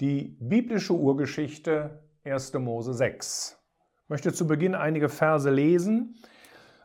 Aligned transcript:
Die 0.00 0.34
biblische 0.40 0.94
Urgeschichte 0.94 2.00
1. 2.24 2.54
Mose 2.54 2.94
6. 2.94 3.58
Ich 4.02 4.08
möchte 4.08 4.32
zu 4.32 4.46
Beginn 4.46 4.74
einige 4.74 5.10
Verse 5.10 5.50
lesen. 5.50 6.16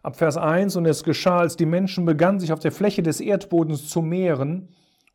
Ab 0.03 0.17
Vers 0.17 0.35
1, 0.35 0.75
und 0.75 0.85
es 0.85 1.05
geschah, 1.05 1.37
als 1.37 1.55
die 1.55 1.65
Menschen 1.65 2.03
begannen, 2.03 2.41
sich 2.41 2.51
auf 2.51 2.59
der 2.59 2.73
Fläche 2.73 3.03
des 3.03 3.21
Erdbodens 3.21 3.87
zu 3.87 4.01
mehren 4.01 4.67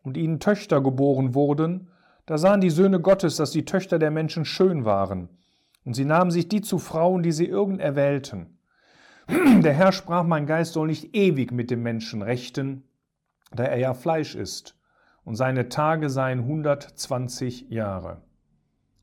und 0.02 0.16
ihnen 0.16 0.40
Töchter 0.40 0.80
geboren 0.80 1.34
wurden, 1.34 1.88
da 2.24 2.38
sahen 2.38 2.62
die 2.62 2.70
Söhne 2.70 3.00
Gottes, 3.00 3.36
dass 3.36 3.50
die 3.50 3.66
Töchter 3.66 3.98
der 3.98 4.10
Menschen 4.10 4.46
schön 4.46 4.86
waren. 4.86 5.28
Und 5.84 5.92
sie 5.92 6.06
nahmen 6.06 6.30
sich 6.30 6.48
die 6.48 6.62
zu 6.62 6.78
Frauen, 6.78 7.22
die 7.22 7.32
sie 7.32 7.46
irgend 7.46 7.82
erwählten. 7.82 8.56
Der 9.28 9.74
Herr 9.74 9.92
sprach, 9.92 10.24
mein 10.24 10.46
Geist 10.46 10.72
soll 10.72 10.86
nicht 10.86 11.14
ewig 11.14 11.52
mit 11.52 11.70
dem 11.70 11.82
Menschen 11.82 12.22
rechten, 12.22 12.82
da 13.52 13.64
er 13.64 13.76
ja 13.78 13.92
Fleisch 13.92 14.36
ist 14.36 14.79
und 15.30 15.36
seine 15.36 15.68
Tage 15.68 16.10
seien 16.10 16.40
120 16.40 17.70
Jahre. 17.70 18.16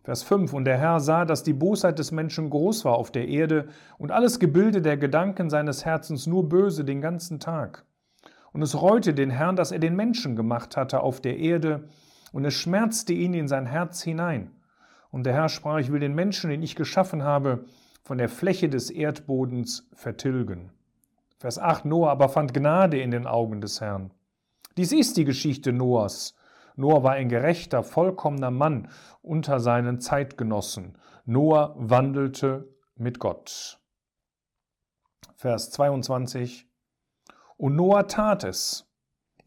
Vers 0.03 0.23
5. 0.23 0.51
Und 0.51 0.65
der 0.65 0.77
Herr 0.77 0.99
sah, 0.99 1.23
dass 1.23 1.41
die 1.41 1.53
Bosheit 1.53 1.99
des 1.99 2.11
Menschen 2.11 2.49
groß 2.49 2.83
war 2.83 2.95
auf 2.95 3.11
der 3.11 3.29
Erde 3.29 3.69
und 3.97 4.11
alles 4.11 4.37
Gebilde 4.37 4.81
der 4.81 4.97
Gedanken 4.97 5.49
seines 5.49 5.85
Herzens 5.85 6.27
nur 6.27 6.49
böse 6.49 6.83
den 6.83 6.99
ganzen 6.99 7.39
Tag. 7.39 7.85
Und 8.51 8.61
es 8.61 8.81
reute 8.81 9.13
den 9.13 9.29
Herrn, 9.29 9.55
dass 9.55 9.71
er 9.71 9.79
den 9.79 9.95
Menschen 9.95 10.35
gemacht 10.35 10.75
hatte 10.75 10.99
auf 10.99 11.21
der 11.21 11.37
Erde, 11.37 11.87
und 12.33 12.43
es 12.43 12.55
schmerzte 12.55 13.13
ihn 13.13 13.33
in 13.33 13.47
sein 13.47 13.65
Herz 13.65 14.03
hinein. 14.03 14.51
Und 15.11 15.25
der 15.25 15.33
Herr 15.33 15.47
sprach, 15.47 15.77
ich 15.77 15.93
will 15.93 16.01
den 16.01 16.13
Menschen, 16.13 16.49
den 16.49 16.61
ich 16.61 16.75
geschaffen 16.75 17.23
habe, 17.23 17.63
von 18.03 18.17
der 18.17 18.27
Fläche 18.27 18.67
des 18.67 18.89
Erdbodens 18.89 19.87
vertilgen. 19.93 20.71
Vers 21.39 21.57
8. 21.57 21.85
Noah 21.85 22.11
aber 22.11 22.27
fand 22.27 22.53
Gnade 22.53 22.99
in 22.99 23.11
den 23.11 23.27
Augen 23.27 23.61
des 23.61 23.79
Herrn. 23.79 24.11
Dies 24.77 24.91
ist 24.91 25.17
die 25.17 25.25
Geschichte 25.25 25.73
Noahs. 25.73 26.35
Noah 26.75 27.01
war 27.01 27.13
ein 27.13 27.29
gerechter, 27.29 27.81
vollkommener 27.81 28.51
Mann 28.51 28.89
unter 29.23 29.59
seinen 29.59 29.99
Zeitgenossen. 29.99 30.99
Noah 31.25 31.73
wandelte 31.77 32.69
mit 32.95 33.17
Gott. 33.19 33.81
Vers 35.35 35.71
22. 35.71 36.69
Und 37.57 37.75
Noah 37.75 38.07
tat 38.07 38.43
es, 38.43 38.87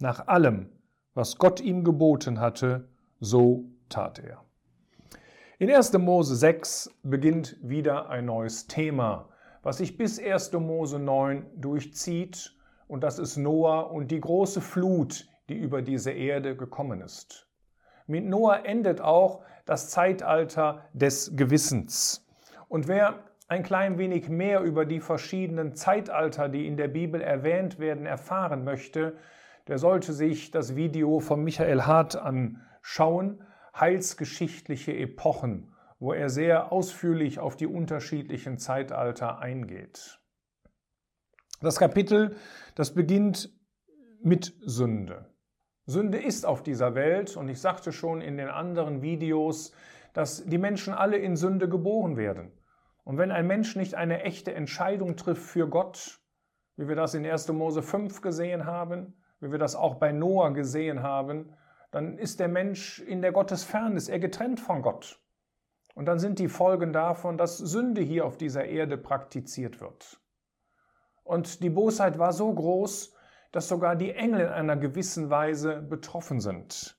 nach 0.01 0.27
allem, 0.27 0.73
was 1.15 1.39
Gott 1.39 1.61
ihm 1.61 1.85
geboten 1.85 2.41
hatte, 2.41 2.89
so 3.21 3.71
tat 3.89 4.19
er. 4.19 4.45
In 5.61 5.71
1. 5.71 5.93
Mose 5.93 6.35
6 6.35 6.91
beginnt 7.05 7.57
wieder 7.63 8.09
ein 8.09 8.25
neues 8.25 8.67
Thema, 8.67 9.29
was 9.63 9.79
sich 9.79 9.97
bis 9.97 10.19
1. 10.19 10.55
Mose 10.55 10.99
9 10.99 11.47
durchzieht 11.61 12.57
und 12.91 13.05
das 13.05 13.21
ist 13.21 13.37
Noah 13.37 13.93
und 13.93 14.11
die 14.11 14.21
große 14.21 14.61
Flut, 14.61 15.29
die 15.49 15.57
über 15.57 15.81
diese 15.81 16.11
Erde 16.11 16.57
gekommen 16.57 17.03
ist. 17.03 17.47
Mit 18.09 18.25
Noah 18.25 18.65
endet 18.67 19.01
auch 19.01 19.45
das 19.65 19.91
Zeitalter 19.91 20.85
des 20.93 21.37
Gewissens. 21.37 22.27
Und 22.67 22.89
wer 22.89 23.21
ein 23.47 23.63
klein 23.63 23.97
wenig 23.97 24.29
mehr 24.29 24.63
über 24.63 24.87
die 24.87 24.99
verschiedenen 24.99 25.77
Zeitalter, 25.77 26.49
die 26.49 26.67
in 26.67 26.77
der 26.77 26.89
Bibel 26.89 27.21
erwähnt 27.21 27.79
werden, 27.79 28.07
erfahren 28.07 28.65
möchte, 28.65 29.17
der 29.69 29.79
sollte 29.79 30.13
sich 30.13 30.51
das 30.51 30.75
Video 30.75 31.21
von 31.21 31.45
Michael 31.45 31.83
Hart 31.83 32.17
anschauen, 32.17 33.45
Heilsgeschichtliche 33.79 34.97
Epochen, 34.97 35.73
wo 36.01 36.13
er 36.13 36.29
sehr 36.29 36.73
ausführlich 36.73 37.39
auf 37.39 37.57
die 37.57 37.69
unterschiedlichen 37.69 38.59
Zeitalter 38.59 39.39
eingeht. 39.39 40.20
Das 41.63 41.79
Kapitel, 41.79 42.37
das 42.75 42.95
beginnt 42.95 43.51
mit 44.23 44.55
Sünde. 44.65 45.27
Sünde 45.85 46.17
ist 46.17 46.47
auf 46.47 46.63
dieser 46.63 46.95
Welt 46.95 47.37
und 47.37 47.51
ich 47.51 47.61
sagte 47.61 47.93
schon 47.93 48.23
in 48.23 48.39
den 48.39 48.49
anderen 48.49 49.03
Videos, 49.03 49.73
dass 50.15 50.47
die 50.47 50.57
Menschen 50.57 50.95
alle 50.95 51.19
in 51.19 51.37
Sünde 51.37 51.69
geboren 51.69 52.17
werden. 52.17 52.51
Und 53.05 53.19
wenn 53.19 53.31
ein 53.31 53.47
Mensch 53.47 53.77
nicht 53.77 53.95
eine 53.95 54.23
echte 54.23 54.55
Entscheidung 54.55 55.17
trifft 55.17 55.43
für 55.43 55.69
Gott, 55.69 56.21
wie 56.77 56.89
wir 56.89 56.97
das 56.97 57.13
in 57.13 57.27
1. 57.27 57.49
Mose 57.49 57.83
5 57.83 58.23
gesehen 58.23 58.65
haben, 58.65 59.13
wie 59.41 59.53
wir 59.53 59.59
das 59.59 59.75
auch 59.75 59.97
bei 59.97 60.13
Noah 60.13 60.55
gesehen 60.55 61.03
haben, 61.03 61.53
dann 61.91 62.17
ist 62.17 62.41
der 62.41 62.49
Mensch 62.49 63.01
in 63.01 63.21
der 63.21 63.33
Gottesferne, 63.33 64.01
er 64.09 64.19
getrennt 64.19 64.61
von 64.61 64.81
Gott. 64.81 65.21
Und 65.95 66.07
dann 66.07 66.19
sind 66.19 66.39
die 66.39 66.49
Folgen 66.49 66.95
davon, 66.95 67.37
dass 67.37 67.59
Sünde 67.59 68.01
hier 68.01 68.25
auf 68.25 68.39
dieser 68.39 68.65
Erde 68.65 68.97
praktiziert 68.97 69.83
wird. 69.83 70.20
Und 71.25 71.63
die 71.63 71.71
Bosheit 71.71 72.19
war 72.19 72.33
so 72.33 72.53
groß, 72.53 73.15
dass 73.53 73.69
sogar 73.69 73.97
die 73.97 74.13
Engel 74.13 74.41
in 74.41 74.49
einer 74.49 74.77
gewissen 74.77 75.31
Weise 75.31 75.83
betroffen 75.83 76.41
sind. 76.41 76.97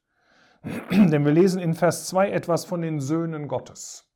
Denn 0.92 1.26
wir 1.26 1.32
lesen 1.32 1.60
in 1.60 1.74
Vers 1.74 2.08
2 2.08 2.32
etwas 2.32 2.66
von 2.66 2.82
den 2.82 3.00
Söhnen 3.00 3.48
Gottes. 3.48 4.12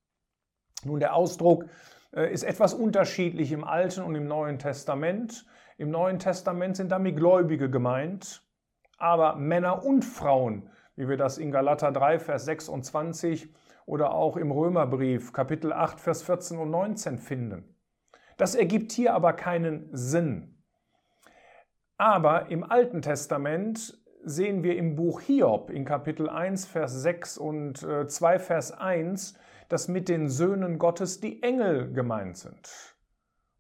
Nun, 0.83 0.99
der 0.99 1.15
Ausdruck 1.15 1.65
äh, 2.13 2.31
ist 2.31 2.43
etwas 2.43 2.73
unterschiedlich 2.73 3.51
im 3.51 3.63
Alten 3.63 4.01
und 4.01 4.15
im 4.15 4.27
Neuen 4.27 4.59
Testament. 4.59 5.45
Im 5.77 5.89
Neuen 5.89 6.19
Testament 6.19 6.77
sind 6.77 6.91
damit 6.91 7.17
Gläubige 7.17 7.69
gemeint, 7.69 8.43
aber 8.97 9.35
Männer 9.35 9.83
und 9.83 10.05
Frauen, 10.05 10.69
wie 10.95 11.09
wir 11.09 11.17
das 11.17 11.37
in 11.37 11.51
Galater 11.51 11.91
3, 11.91 12.19
Vers 12.19 12.45
26 12.45 13.53
oder 13.85 14.13
auch 14.13 14.37
im 14.37 14.51
Römerbrief 14.51 15.33
Kapitel 15.33 15.73
8, 15.73 15.99
Vers 15.99 16.23
14 16.23 16.57
und 16.57 16.69
19 16.69 17.17
finden. 17.17 17.74
Das 18.37 18.55
ergibt 18.55 18.91
hier 18.91 19.13
aber 19.13 19.33
keinen 19.33 19.89
Sinn. 19.91 20.55
Aber 21.97 22.49
im 22.51 22.63
Alten 22.63 23.01
Testament 23.01 23.97
sehen 24.23 24.63
wir 24.63 24.75
im 24.75 24.95
Buch 24.95 25.21
Hiob 25.21 25.69
in 25.69 25.85
Kapitel 25.85 26.29
1, 26.29 26.65
Vers 26.65 26.93
6 27.01 27.37
und 27.37 27.77
2, 27.77 28.35
äh, 28.35 28.39
Vers 28.39 28.71
1, 28.71 29.35
dass 29.69 29.87
mit 29.87 30.09
den 30.09 30.27
Söhnen 30.27 30.77
Gottes 30.79 31.21
die 31.21 31.41
Engel 31.41 31.93
gemeint 31.93 32.37
sind. 32.37 32.95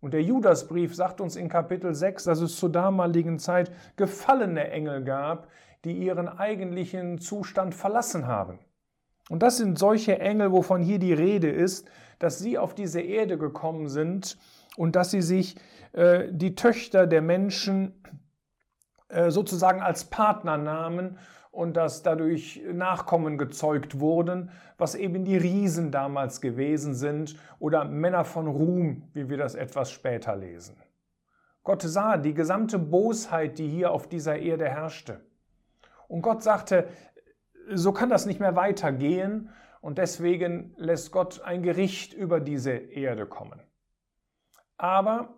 Und 0.01 0.13
der 0.13 0.21
Judasbrief 0.21 0.93
sagt 0.93 1.21
uns 1.21 1.35
in 1.35 1.49
Kapitel 1.49 1.93
6, 1.93 2.25
dass 2.25 2.41
es 2.41 2.57
zur 2.57 2.71
damaligen 2.71 3.39
Zeit 3.39 3.71
gefallene 3.95 4.69
Engel 4.69 5.03
gab, 5.03 5.47
die 5.83 5.93
ihren 5.93 6.27
eigentlichen 6.27 7.19
Zustand 7.19 7.73
verlassen 7.73 8.27
haben. 8.27 8.59
Und 9.29 9.41
das 9.41 9.57
sind 9.57 9.79
solche 9.79 10.19
Engel, 10.19 10.51
wovon 10.51 10.81
hier 10.81 10.99
die 10.99 11.13
Rede 11.13 11.49
ist, 11.49 11.87
dass 12.19 12.39
sie 12.39 12.57
auf 12.57 12.75
diese 12.75 13.01
Erde 13.01 13.37
gekommen 13.37 13.87
sind 13.87 14.37
und 14.77 14.95
dass 14.95 15.11
sie 15.11 15.21
sich 15.21 15.55
äh, 15.93 16.27
die 16.31 16.55
Töchter 16.55 17.07
der 17.07 17.21
Menschen 17.21 18.03
äh, 19.09 19.29
sozusagen 19.31 19.81
als 19.81 20.05
Partner 20.05 20.57
nahmen 20.57 21.17
und 21.51 21.77
dass 21.77 22.03
dadurch 22.03 22.61
Nachkommen 22.73 23.37
gezeugt 23.37 23.99
wurden, 23.99 24.51
was 24.77 24.93
eben 24.93 25.23
die 25.23 25.37
Riesen 25.37 25.91
damals 25.91 26.41
gewesen 26.41 26.93
sind 26.93 27.37
oder 27.59 27.85
Männer 27.85 28.25
von 28.25 28.47
Ruhm, 28.47 29.09
wie 29.13 29.29
wir 29.29 29.37
das 29.37 29.55
etwas 29.55 29.89
später 29.89 30.35
lesen. 30.35 30.75
Gott 31.63 31.81
sah 31.81 32.17
die 32.17 32.33
gesamte 32.33 32.77
Bosheit, 32.77 33.57
die 33.57 33.69
hier 33.69 33.91
auf 33.91 34.07
dieser 34.07 34.37
Erde 34.37 34.69
herrschte. 34.69 35.21
Und 36.07 36.21
Gott 36.21 36.43
sagte, 36.43 36.87
so 37.73 37.91
kann 37.91 38.09
das 38.09 38.25
nicht 38.25 38.39
mehr 38.39 38.55
weitergehen 38.55 39.49
und 39.81 39.97
deswegen 39.97 40.73
lässt 40.77 41.11
Gott 41.11 41.41
ein 41.41 41.63
Gericht 41.63 42.13
über 42.13 42.39
diese 42.39 42.71
Erde 42.71 43.25
kommen. 43.25 43.61
Aber 44.77 45.35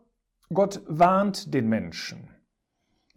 Gott 0.53 0.81
warnt 0.87 1.53
den 1.53 1.67
Menschen. 1.67 2.29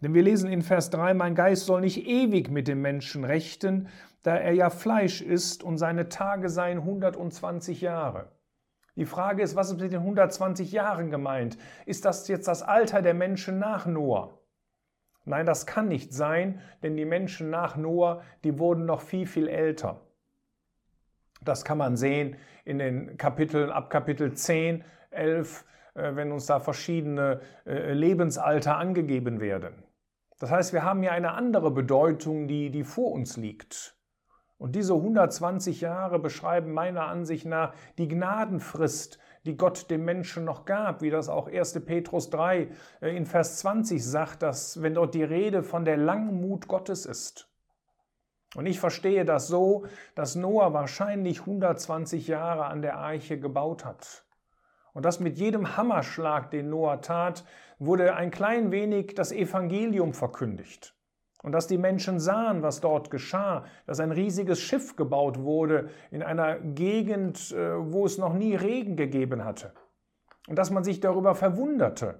Denn 0.01 0.13
wir 0.13 0.23
lesen 0.23 0.51
in 0.51 0.61
Vers 0.61 0.89
3, 0.89 1.13
mein 1.13 1.35
Geist 1.35 1.65
soll 1.65 1.81
nicht 1.81 2.05
ewig 2.07 2.49
mit 2.49 2.67
dem 2.67 2.81
Menschen 2.81 3.23
rechten, 3.23 3.87
da 4.23 4.35
er 4.35 4.53
ja 4.53 4.69
Fleisch 4.69 5.21
ist 5.21 5.63
und 5.63 5.77
seine 5.77 6.09
Tage 6.09 6.49
seien 6.49 6.79
120 6.79 7.81
Jahre. 7.81 8.31
Die 8.95 9.05
Frage 9.05 9.41
ist, 9.41 9.55
was 9.55 9.71
ist 9.71 9.79
mit 9.79 9.91
den 9.91 10.01
120 10.01 10.71
Jahren 10.71 11.11
gemeint? 11.11 11.57
Ist 11.85 12.05
das 12.05 12.27
jetzt 12.27 12.47
das 12.47 12.61
Alter 12.61 13.01
der 13.01 13.13
Menschen 13.13 13.57
nach 13.57 13.85
Noah? 13.85 14.37
Nein, 15.23 15.45
das 15.45 15.65
kann 15.65 15.87
nicht 15.87 16.13
sein, 16.13 16.61
denn 16.83 16.97
die 16.97 17.05
Menschen 17.05 17.49
nach 17.49 17.77
Noah, 17.77 18.23
die 18.43 18.59
wurden 18.59 18.85
noch 18.85 19.01
viel, 19.01 19.27
viel 19.27 19.47
älter. 19.47 20.01
Das 21.43 21.63
kann 21.63 21.77
man 21.77 21.95
sehen 21.95 22.35
in 22.65 22.79
den 22.79 23.17
Kapiteln 23.17 23.71
ab 23.71 23.89
Kapitel 23.89 24.33
10, 24.33 24.83
11, 25.11 25.61
äh, 25.61 25.65
wenn 25.93 26.31
uns 26.31 26.45
da 26.45 26.59
verschiedene 26.59 27.41
äh, 27.65 27.93
Lebensalter 27.93 28.77
angegeben 28.77 29.39
werden. 29.39 29.83
Das 30.39 30.49
heißt, 30.49 30.73
wir 30.73 30.83
haben 30.83 31.01
hier 31.01 31.11
eine 31.11 31.33
andere 31.33 31.71
Bedeutung, 31.71 32.47
die, 32.47 32.71
die 32.71 32.83
vor 32.83 33.11
uns 33.11 33.37
liegt. 33.37 33.95
Und 34.57 34.75
diese 34.75 34.93
120 34.93 35.81
Jahre 35.81 36.19
beschreiben 36.19 36.71
meiner 36.71 37.07
Ansicht 37.07 37.45
nach 37.45 37.73
die 37.97 38.07
Gnadenfrist, 38.07 39.17
die 39.45 39.57
Gott 39.57 39.89
dem 39.89 40.05
Menschen 40.05 40.45
noch 40.45 40.65
gab, 40.65 41.01
wie 41.01 41.09
das 41.09 41.29
auch 41.29 41.47
1. 41.47 41.83
Petrus 41.85 42.29
3 42.29 42.67
äh, 43.01 43.15
in 43.15 43.25
Vers 43.25 43.57
20 43.57 44.05
sagt, 44.05 44.43
dass 44.43 44.81
wenn 44.81 44.93
dort 44.93 45.15
die 45.15 45.23
Rede 45.23 45.63
von 45.63 45.83
der 45.83 45.97
Langmut 45.97 46.67
Gottes 46.67 47.05
ist. 47.05 47.49
Und 48.55 48.65
ich 48.65 48.79
verstehe 48.79 49.25
das 49.25 49.47
so, 49.47 49.85
dass 50.13 50.35
Noah 50.35 50.73
wahrscheinlich 50.73 51.39
120 51.41 52.27
Jahre 52.27 52.65
an 52.65 52.81
der 52.81 52.97
Arche 52.97 53.39
gebaut 53.39 53.85
hat. 53.85 54.25
Und 54.93 55.05
dass 55.05 55.19
mit 55.19 55.37
jedem 55.37 55.77
Hammerschlag, 55.77 56.51
den 56.51 56.69
Noah 56.69 57.01
tat, 57.01 57.45
wurde 57.79 58.15
ein 58.15 58.31
klein 58.31 58.71
wenig 58.71 59.15
das 59.15 59.31
Evangelium 59.31 60.13
verkündigt. 60.13 60.95
Und 61.43 61.53
dass 61.53 61.67
die 61.67 61.77
Menschen 61.77 62.19
sahen, 62.19 62.61
was 62.61 62.81
dort 62.81 63.09
geschah, 63.09 63.65
dass 63.87 63.99
ein 63.99 64.11
riesiges 64.11 64.59
Schiff 64.59 64.95
gebaut 64.95 65.39
wurde 65.39 65.89
in 66.11 66.21
einer 66.21 66.59
Gegend, 66.59 67.51
äh, 67.51 67.91
wo 67.91 68.05
es 68.05 68.17
noch 68.17 68.33
nie 68.33 68.55
Regen 68.55 68.95
gegeben 68.95 69.43
hatte. 69.43 69.73
Und 70.47 70.57
dass 70.57 70.69
man 70.69 70.83
sich 70.83 70.99
darüber 70.99 71.33
verwunderte. 71.33 72.19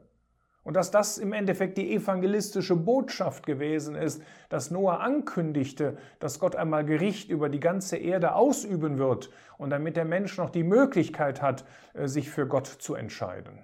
Und 0.63 0.75
dass 0.75 0.91
das 0.91 1.17
im 1.17 1.33
Endeffekt 1.33 1.77
die 1.77 1.91
evangelistische 1.93 2.75
Botschaft 2.75 3.45
gewesen 3.45 3.95
ist, 3.95 4.21
dass 4.49 4.69
Noah 4.69 4.99
ankündigte, 4.99 5.97
dass 6.19 6.39
Gott 6.39 6.55
einmal 6.55 6.85
Gericht 6.85 7.29
über 7.29 7.49
die 7.49 7.59
ganze 7.59 7.97
Erde 7.97 8.35
ausüben 8.35 8.99
wird 8.99 9.31
und 9.57 9.71
damit 9.71 9.95
der 9.95 10.05
Mensch 10.05 10.37
noch 10.37 10.51
die 10.51 10.63
Möglichkeit 10.63 11.41
hat, 11.41 11.65
äh, 11.93 12.07
sich 12.07 12.29
für 12.29 12.47
Gott 12.47 12.67
zu 12.67 12.93
entscheiden. 12.93 13.63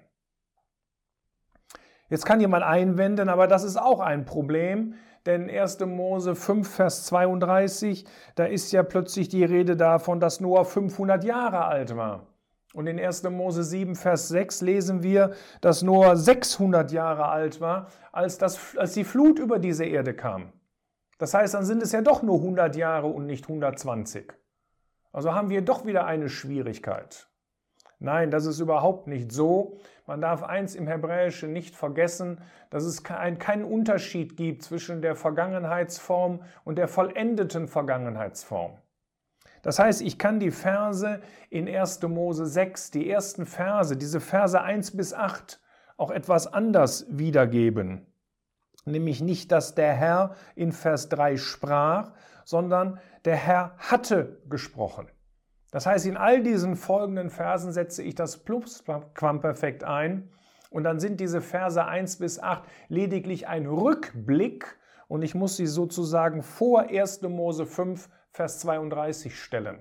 Jetzt 2.09 2.25
kann 2.25 2.39
jemand 2.39 2.63
einwenden, 2.63 3.29
aber 3.29 3.47
das 3.47 3.63
ist 3.63 3.77
auch 3.77 3.99
ein 3.99 4.25
Problem, 4.25 4.95
denn 5.25 5.49
1. 5.49 5.85
Mose 5.85 6.35
5, 6.35 6.67
Vers 6.67 7.05
32, 7.07 8.05
da 8.35 8.45
ist 8.45 8.71
ja 8.71 8.81
plötzlich 8.81 9.27
die 9.27 9.43
Rede 9.43 9.75
davon, 9.75 10.21
dass 10.21 10.39
Noah 10.39 10.63
500 10.65 11.25
Jahre 11.25 11.65
alt 11.65 11.95
war. 11.97 12.25
Und 12.77 12.85
in 12.85 12.99
1. 12.99 13.23
Mose 13.23 13.63
7, 13.63 13.95
Vers 13.95 14.27
6 14.27 14.61
lesen 14.61 15.01
wir, 15.01 15.31
dass 15.61 15.81
Noah 15.81 16.15
600 16.15 16.91
Jahre 16.91 17.25
alt 17.25 17.59
war, 17.59 17.87
als, 18.11 18.37
das, 18.37 18.77
als 18.77 18.93
die 18.93 19.03
Flut 19.03 19.39
über 19.39 19.57
diese 19.57 19.83
Erde 19.83 20.13
kam. 20.13 20.53
Das 21.17 21.33
heißt, 21.33 21.55
dann 21.55 21.65
sind 21.65 21.81
es 21.81 21.91
ja 21.91 22.03
doch 22.03 22.21
nur 22.21 22.35
100 22.35 22.75
Jahre 22.75 23.07
und 23.07 23.25
nicht 23.25 23.45
120. 23.45 24.31
Also 25.11 25.33
haben 25.33 25.49
wir 25.49 25.63
doch 25.63 25.87
wieder 25.87 26.05
eine 26.05 26.29
Schwierigkeit. 26.29 27.27
Nein, 27.97 28.29
das 28.29 28.45
ist 28.45 28.59
überhaupt 28.59 29.07
nicht 29.07 29.31
so. 29.31 29.79
Man 30.05 30.21
darf 30.21 30.43
eins 30.43 30.75
im 30.75 30.85
Hebräischen 30.85 31.53
nicht 31.53 31.75
vergessen, 31.75 32.41
dass 32.69 32.83
es 32.83 33.03
keinen 33.03 33.63
Unterschied 33.63 34.37
gibt 34.37 34.61
zwischen 34.61 35.01
der 35.01 35.15
Vergangenheitsform 35.15 36.43
und 36.63 36.77
der 36.77 36.87
vollendeten 36.87 37.67
Vergangenheitsform. 37.67 38.77
Das 39.61 39.79
heißt, 39.79 40.01
ich 40.01 40.17
kann 40.17 40.39
die 40.39 40.51
Verse 40.51 41.21
in 41.49 41.67
1. 41.67 42.01
Mose 42.03 42.45
6, 42.45 42.91
die 42.91 43.09
ersten 43.09 43.45
Verse, 43.45 43.97
diese 43.97 44.19
Verse 44.19 44.59
1 44.59 44.95
bis 44.95 45.13
8, 45.13 45.59
auch 45.97 46.11
etwas 46.11 46.51
anders 46.51 47.05
wiedergeben. 47.09 48.05
Nämlich 48.85 49.21
nicht, 49.21 49.51
dass 49.51 49.75
der 49.75 49.93
Herr 49.93 50.35
in 50.55 50.71
Vers 50.71 51.09
3 51.09 51.37
sprach, 51.37 52.13
sondern 52.45 52.99
der 53.25 53.35
Herr 53.35 53.75
hatte 53.77 54.41
gesprochen. 54.49 55.09
Das 55.71 55.85
heißt, 55.85 56.05
in 56.05 56.15
all 56.15 56.41
diesen 56.41 56.77
folgenden 56.77 57.29
Versen 57.29 57.73
setze 57.73 58.01
ich 58.01 58.15
das 58.15 58.37
Plusquamperfekt 58.37 59.83
ein 59.83 60.29
und 60.69 60.83
dann 60.83 60.99
sind 60.99 61.19
diese 61.19 61.41
Verse 61.41 61.83
1 61.83 62.17
bis 62.17 62.39
8 62.39 62.63
lediglich 62.87 63.47
ein 63.47 63.65
Rückblick 63.65 64.77
und 65.09 65.23
ich 65.23 65.35
muss 65.35 65.57
sie 65.57 65.67
sozusagen 65.67 66.41
vor 66.41 66.87
1. 66.89 67.21
Mose 67.23 67.65
5 67.65 68.09
Vers 68.37 68.59
32 68.59 69.41
stellen. 69.41 69.79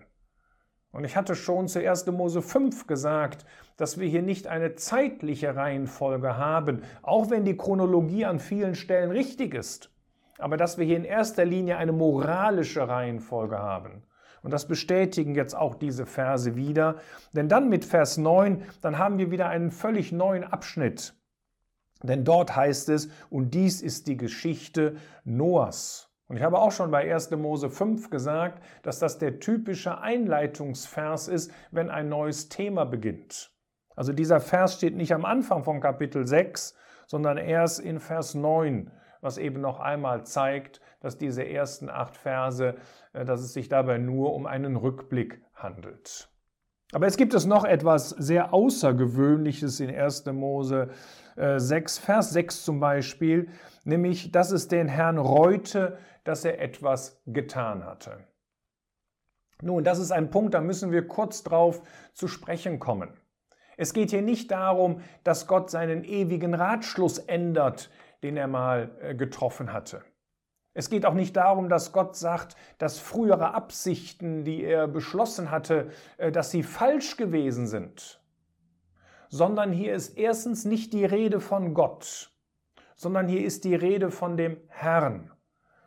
Und 0.90 1.04
ich 1.04 1.14
hatte 1.14 1.34
schon 1.34 1.68
zu 1.68 1.86
1. 1.86 2.06
Mose 2.06 2.40
5 2.40 2.86
gesagt, 2.86 3.44
dass 3.76 4.00
wir 4.00 4.08
hier 4.08 4.22
nicht 4.22 4.46
eine 4.46 4.76
zeitliche 4.76 5.54
Reihenfolge 5.54 6.38
haben, 6.38 6.80
auch 7.02 7.28
wenn 7.28 7.44
die 7.44 7.58
Chronologie 7.58 8.24
an 8.24 8.38
vielen 8.38 8.74
Stellen 8.74 9.10
richtig 9.10 9.52
ist, 9.52 9.90
aber 10.38 10.56
dass 10.56 10.78
wir 10.78 10.86
hier 10.86 10.96
in 10.96 11.04
erster 11.04 11.44
Linie 11.44 11.76
eine 11.76 11.92
moralische 11.92 12.88
Reihenfolge 12.88 13.58
haben. 13.58 14.04
Und 14.42 14.52
das 14.52 14.66
bestätigen 14.66 15.34
jetzt 15.34 15.54
auch 15.54 15.74
diese 15.74 16.06
Verse 16.06 16.56
wieder. 16.56 16.96
Denn 17.34 17.50
dann 17.50 17.68
mit 17.68 17.84
Vers 17.84 18.16
9, 18.16 18.62
dann 18.80 18.96
haben 18.96 19.18
wir 19.18 19.30
wieder 19.30 19.50
einen 19.50 19.70
völlig 19.70 20.12
neuen 20.12 20.44
Abschnitt. 20.44 21.14
Denn 22.02 22.24
dort 22.24 22.56
heißt 22.56 22.88
es, 22.88 23.10
und 23.28 23.52
dies 23.52 23.82
ist 23.82 24.06
die 24.06 24.16
Geschichte 24.16 24.96
Noahs. 25.24 26.05
Und 26.28 26.36
ich 26.36 26.42
habe 26.42 26.58
auch 26.58 26.72
schon 26.72 26.90
bei 26.90 27.12
1. 27.12 27.30
Mose 27.32 27.70
5 27.70 28.10
gesagt, 28.10 28.62
dass 28.82 28.98
das 28.98 29.18
der 29.18 29.38
typische 29.38 29.98
Einleitungsvers 29.98 31.28
ist, 31.28 31.52
wenn 31.70 31.88
ein 31.88 32.08
neues 32.08 32.48
Thema 32.48 32.84
beginnt. 32.84 33.52
Also 33.94 34.12
dieser 34.12 34.40
Vers 34.40 34.74
steht 34.74 34.96
nicht 34.96 35.14
am 35.14 35.24
Anfang 35.24 35.62
von 35.64 35.80
Kapitel 35.80 36.26
6, 36.26 36.76
sondern 37.06 37.38
erst 37.38 37.80
in 37.80 38.00
Vers 38.00 38.34
9, 38.34 38.90
was 39.20 39.38
eben 39.38 39.60
noch 39.60 39.80
einmal 39.80 40.26
zeigt, 40.26 40.80
dass 41.00 41.16
diese 41.16 41.46
ersten 41.46 41.88
acht 41.88 42.16
Verse, 42.16 42.74
äh, 43.12 43.24
dass 43.24 43.40
es 43.40 43.52
sich 43.52 43.68
dabei 43.68 43.98
nur 43.98 44.34
um 44.34 44.46
einen 44.46 44.76
Rückblick 44.76 45.40
handelt. 45.54 46.28
Aber 46.92 47.06
es 47.06 47.16
gibt 47.16 47.34
es 47.34 47.46
noch 47.46 47.64
etwas 47.64 48.10
sehr 48.10 48.54
Außergewöhnliches 48.54 49.80
in 49.80 49.94
1. 49.94 50.26
Mose 50.26 50.90
6, 51.36 51.98
äh, 51.98 52.00
Vers 52.00 52.30
6 52.30 52.64
zum 52.64 52.80
Beispiel, 52.80 53.48
nämlich, 53.84 54.32
dass 54.32 54.52
es 54.52 54.68
den 54.68 54.88
Herrn 54.88 55.18
reute, 55.18 55.98
dass 56.24 56.44
er 56.44 56.60
etwas 56.60 57.20
getan 57.26 57.84
hatte. 57.84 58.18
Nun, 59.62 59.84
das 59.84 59.98
ist 59.98 60.12
ein 60.12 60.30
Punkt, 60.30 60.54
da 60.54 60.60
müssen 60.60 60.92
wir 60.92 61.06
kurz 61.06 61.42
drauf 61.42 61.82
zu 62.12 62.28
sprechen 62.28 62.78
kommen. 62.78 63.10
Es 63.76 63.92
geht 63.92 64.10
hier 64.10 64.22
nicht 64.22 64.50
darum, 64.50 65.00
dass 65.24 65.46
Gott 65.46 65.70
seinen 65.70 66.04
ewigen 66.04 66.54
Ratschluss 66.54 67.18
ändert, 67.18 67.90
den 68.22 68.36
er 68.36 68.48
mal 68.48 68.90
äh, 69.00 69.14
getroffen 69.14 69.72
hatte. 69.72 70.02
Es 70.76 70.90
geht 70.90 71.06
auch 71.06 71.14
nicht 71.14 71.34
darum, 71.36 71.70
dass 71.70 71.92
Gott 71.92 72.16
sagt, 72.16 72.54
dass 72.76 72.98
frühere 72.98 73.54
Absichten, 73.54 74.44
die 74.44 74.62
er 74.62 74.86
beschlossen 74.86 75.50
hatte, 75.50 75.88
äh, 76.18 76.30
dass 76.30 76.50
sie 76.50 76.62
falsch 76.62 77.16
gewesen 77.16 77.66
sind, 77.66 78.20
sondern 79.30 79.72
hier 79.72 79.94
ist 79.94 80.18
erstens 80.18 80.66
nicht 80.66 80.92
die 80.92 81.06
Rede 81.06 81.40
von 81.40 81.72
Gott, 81.72 82.30
sondern 82.94 83.26
hier 83.26 83.42
ist 83.42 83.64
die 83.64 83.74
Rede 83.74 84.10
von 84.10 84.36
dem 84.36 84.58
Herrn. 84.68 85.30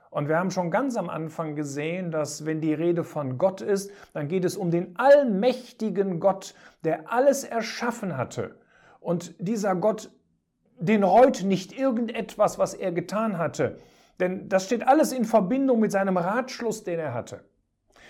Und 0.09 0.27
wir 0.27 0.39
haben 0.39 0.49
schon 0.49 0.71
ganz 0.71 0.97
am 0.97 1.07
Anfang 1.07 1.55
gesehen, 1.55 2.09
dass 2.09 2.47
wenn 2.47 2.59
die 2.59 2.73
Rede 2.73 3.03
von 3.03 3.37
Gott 3.37 3.61
ist, 3.61 3.91
dann 4.13 4.27
geht 4.27 4.43
es 4.43 4.57
um 4.57 4.71
den 4.71 4.97
allmächtigen 4.97 6.19
Gott, 6.19 6.55
der 6.83 7.13
alles 7.13 7.43
erschaffen 7.43 8.17
hatte. 8.17 8.55
Und 8.99 9.35
dieser 9.37 9.75
Gott, 9.75 10.09
den 10.79 11.03
reut 11.03 11.43
nicht 11.43 11.77
irgendetwas, 11.77 12.57
was 12.57 12.73
er 12.73 12.91
getan 12.91 13.37
hatte. 13.37 13.77
Denn 14.19 14.49
das 14.49 14.65
steht 14.65 14.87
alles 14.87 15.11
in 15.11 15.25
Verbindung 15.25 15.79
mit 15.79 15.91
seinem 15.91 16.17
Ratschluss, 16.17 16.83
den 16.83 16.99
er 16.99 17.13
hatte. 17.13 17.43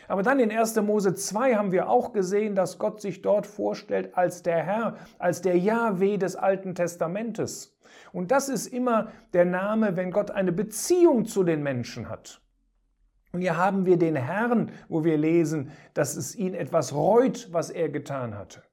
Aber 0.08 0.24
dann 0.24 0.40
in 0.40 0.52
1. 0.52 0.76
Mose 0.82 1.14
2 1.14 1.56
haben 1.56 1.72
wir 1.72 1.88
auch 1.88 2.14
gesehen, 2.14 2.56
dass 2.56 2.80
Gott 2.80 3.00
sich 3.00 3.22
dort 3.22 3.46
vorstellt 3.46 4.18
als 4.18 4.42
der 4.42 4.64
Herr, 4.64 4.96
als 5.20 5.42
der 5.42 5.56
Yahweh 5.58 6.18
des 6.18 6.36
Alten 6.36 6.74
Testamentes. 6.74 7.78
Und 8.12 8.32
das 8.32 8.50
ist 8.50 8.68
immer 8.68 9.12
der 9.34 9.46
Name, 9.46 9.98
wenn 9.98 10.12
Gott 10.12 10.32
eine 10.32 10.52
Beziehung 10.52 11.26
zu 11.26 11.44
den 11.44 11.62
Menschen 11.62 12.10
hat. 12.10 12.42
Und 13.32 13.42
hier 13.42 13.58
haben 13.58 13.86
wir 13.86 13.98
den 13.98 14.16
Herrn, 14.16 14.72
wo 14.88 15.04
wir 15.04 15.18
lesen, 15.18 15.72
dass 15.94 16.16
es 16.16 16.36
ihn 16.36 16.56
etwas 16.56 16.94
reut, 16.96 17.50
was 17.52 17.70
er 17.70 17.90
getan 17.90 18.36
hatte. 18.36 18.64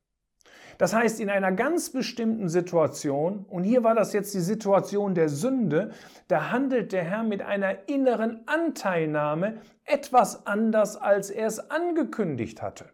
Das 0.78 0.94
heißt, 0.94 1.20
in 1.20 1.30
einer 1.30 1.52
ganz 1.52 1.90
bestimmten 1.90 2.48
Situation, 2.48 3.46
und 3.48 3.64
hier 3.64 3.82
war 3.84 3.94
das 3.94 4.12
jetzt 4.12 4.34
die 4.34 4.40
Situation 4.40 5.14
der 5.14 5.28
Sünde, 5.28 5.90
da 6.28 6.50
handelt 6.50 6.92
der 6.92 7.04
Herr 7.04 7.22
mit 7.22 7.42
einer 7.42 7.88
inneren 7.88 8.40
Anteilnahme 8.46 9.58
etwas 9.84 10.46
anders, 10.46 10.96
als 10.96 11.30
er 11.30 11.46
es 11.46 11.70
angekündigt 11.70 12.60
hatte. 12.62 12.90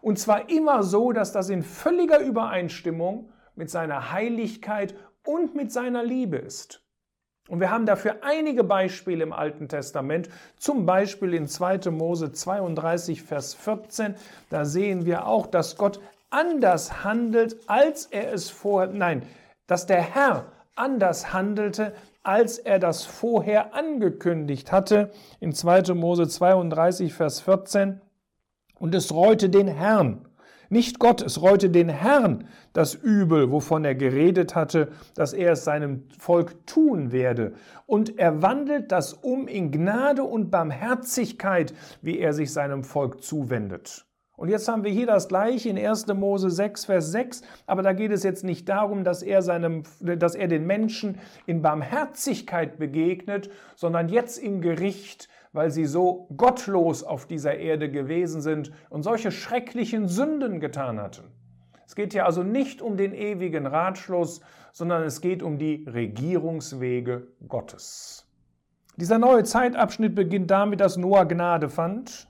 Und 0.00 0.18
zwar 0.18 0.48
immer 0.48 0.82
so, 0.82 1.12
dass 1.12 1.32
das 1.32 1.50
in 1.50 1.62
völliger 1.62 2.20
Übereinstimmung 2.20 3.30
mit 3.54 3.68
seiner 3.68 4.12
Heiligkeit 4.12 4.94
und 5.24 5.54
mit 5.54 5.72
seiner 5.72 6.04
Liebe 6.04 6.36
ist. 6.36 6.82
Und 7.48 7.60
wir 7.60 7.70
haben 7.70 7.86
dafür 7.86 8.18
einige 8.22 8.62
Beispiele 8.62 9.22
im 9.22 9.32
Alten 9.32 9.68
Testament, 9.68 10.28
zum 10.58 10.84
Beispiel 10.84 11.32
in 11.32 11.48
2. 11.48 11.90
Mose 11.90 12.30
32, 12.30 13.22
Vers 13.22 13.54
14. 13.54 14.14
Da 14.50 14.66
sehen 14.66 15.06
wir 15.06 15.26
auch, 15.26 15.46
dass 15.46 15.76
Gott 15.76 15.98
anders 16.30 17.04
handelt, 17.04 17.56
als 17.68 18.06
er 18.06 18.32
es 18.32 18.50
vorher, 18.50 18.92
nein, 18.92 19.22
dass 19.66 19.86
der 19.86 20.02
Herr 20.02 20.52
anders 20.74 21.32
handelte, 21.32 21.92
als 22.22 22.58
er 22.58 22.78
das 22.78 23.04
vorher 23.04 23.74
angekündigt 23.74 24.72
hatte. 24.72 25.10
In 25.40 25.52
2. 25.52 25.94
Mose 25.94 26.28
32, 26.28 27.12
Vers 27.14 27.40
14. 27.40 28.00
Und 28.78 28.94
es 28.94 29.12
reute 29.12 29.50
den 29.50 29.66
Herrn, 29.66 30.28
nicht 30.70 30.98
Gott, 30.98 31.22
es 31.22 31.40
reute 31.40 31.70
den 31.70 31.88
Herrn 31.88 32.46
das 32.74 32.94
Übel, 32.94 33.50
wovon 33.50 33.86
er 33.86 33.94
geredet 33.94 34.54
hatte, 34.54 34.88
dass 35.14 35.32
er 35.32 35.52
es 35.52 35.64
seinem 35.64 36.04
Volk 36.18 36.66
tun 36.66 37.10
werde. 37.10 37.54
Und 37.86 38.18
er 38.18 38.42
wandelt 38.42 38.92
das 38.92 39.14
um 39.14 39.48
in 39.48 39.72
Gnade 39.72 40.24
und 40.24 40.50
Barmherzigkeit, 40.50 41.72
wie 42.02 42.18
er 42.18 42.34
sich 42.34 42.52
seinem 42.52 42.84
Volk 42.84 43.22
zuwendet. 43.22 44.07
Und 44.38 44.48
jetzt 44.48 44.68
haben 44.68 44.84
wir 44.84 44.90
hier 44.90 45.06
das 45.06 45.28
gleiche 45.28 45.68
in 45.68 45.76
1. 45.76 46.06
Mose 46.14 46.48
6, 46.48 46.86
Vers 46.86 47.10
6, 47.10 47.42
aber 47.66 47.82
da 47.82 47.92
geht 47.92 48.12
es 48.12 48.22
jetzt 48.22 48.44
nicht 48.44 48.68
darum, 48.68 49.04
dass 49.04 49.22
er, 49.22 49.42
seinem, 49.42 49.82
dass 50.00 50.34
er 50.34 50.48
den 50.48 50.64
Menschen 50.64 51.18
in 51.44 51.60
Barmherzigkeit 51.60 52.78
begegnet, 52.78 53.50
sondern 53.74 54.08
jetzt 54.08 54.38
im 54.38 54.62
Gericht 54.62 55.28
weil 55.52 55.70
sie 55.70 55.86
so 55.86 56.28
gottlos 56.36 57.02
auf 57.02 57.26
dieser 57.26 57.56
Erde 57.56 57.90
gewesen 57.90 58.40
sind 58.40 58.70
und 58.90 59.02
solche 59.02 59.32
schrecklichen 59.32 60.06
Sünden 60.06 60.60
getan 60.60 61.00
hatten. 61.00 61.24
Es 61.86 61.94
geht 61.94 62.12
hier 62.12 62.26
also 62.26 62.42
nicht 62.42 62.82
um 62.82 62.96
den 62.96 63.14
ewigen 63.14 63.66
Ratschluss, 63.66 64.40
sondern 64.72 65.02
es 65.02 65.20
geht 65.20 65.42
um 65.42 65.58
die 65.58 65.84
Regierungswege 65.88 67.26
Gottes. 67.48 68.26
Dieser 68.96 69.18
neue 69.18 69.44
Zeitabschnitt 69.44 70.14
beginnt 70.14 70.50
damit, 70.50 70.80
dass 70.80 70.96
Noah 70.96 71.24
Gnade 71.24 71.68
fand, 71.68 72.27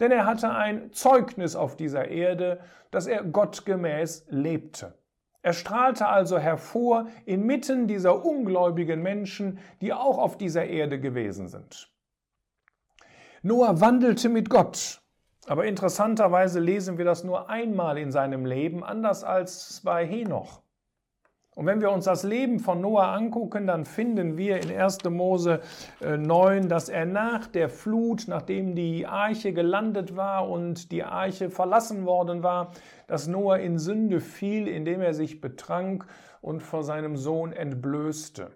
denn 0.00 0.10
er 0.10 0.26
hatte 0.26 0.50
ein 0.50 0.92
Zeugnis 0.92 1.56
auf 1.56 1.76
dieser 1.76 2.08
Erde, 2.08 2.60
dass 2.90 3.06
er 3.06 3.24
gottgemäß 3.24 4.26
lebte. 4.28 4.94
Er 5.42 5.52
strahlte 5.52 6.06
also 6.06 6.38
hervor 6.38 7.08
inmitten 7.26 7.86
dieser 7.86 8.24
ungläubigen 8.24 9.02
Menschen, 9.02 9.58
die 9.82 9.92
auch 9.92 10.16
auf 10.16 10.38
dieser 10.38 10.64
Erde 10.64 10.98
gewesen 10.98 11.48
sind. 11.48 11.90
Noah 13.42 13.78
wandelte 13.78 14.30
mit 14.30 14.48
Gott, 14.48 15.02
aber 15.46 15.66
interessanterweise 15.66 16.60
lesen 16.60 16.96
wir 16.96 17.04
das 17.04 17.24
nur 17.24 17.50
einmal 17.50 17.98
in 17.98 18.10
seinem 18.10 18.46
Leben, 18.46 18.82
anders 18.82 19.22
als 19.22 19.82
bei 19.84 20.06
Henoch. 20.06 20.63
Und 21.54 21.66
wenn 21.66 21.80
wir 21.80 21.92
uns 21.92 22.06
das 22.06 22.24
Leben 22.24 22.58
von 22.58 22.80
Noah 22.80 23.12
angucken, 23.12 23.66
dann 23.66 23.84
finden 23.84 24.36
wir 24.36 24.60
in 24.60 24.76
1. 24.76 25.04
Mose 25.04 25.60
9, 26.00 26.64
äh, 26.64 26.66
dass 26.66 26.88
er 26.88 27.06
nach 27.06 27.46
der 27.46 27.68
Flut, 27.68 28.24
nachdem 28.26 28.74
die 28.74 29.06
Arche 29.06 29.52
gelandet 29.52 30.16
war 30.16 30.48
und 30.48 30.90
die 30.90 31.04
Arche 31.04 31.50
verlassen 31.50 32.06
worden 32.06 32.42
war, 32.42 32.72
dass 33.06 33.28
Noah 33.28 33.58
in 33.58 33.78
Sünde 33.78 34.20
fiel, 34.20 34.66
indem 34.66 35.00
er 35.00 35.14
sich 35.14 35.40
betrank 35.40 36.06
und 36.40 36.60
vor 36.60 36.82
seinem 36.82 37.16
Sohn 37.16 37.52
entblößte. 37.52 38.50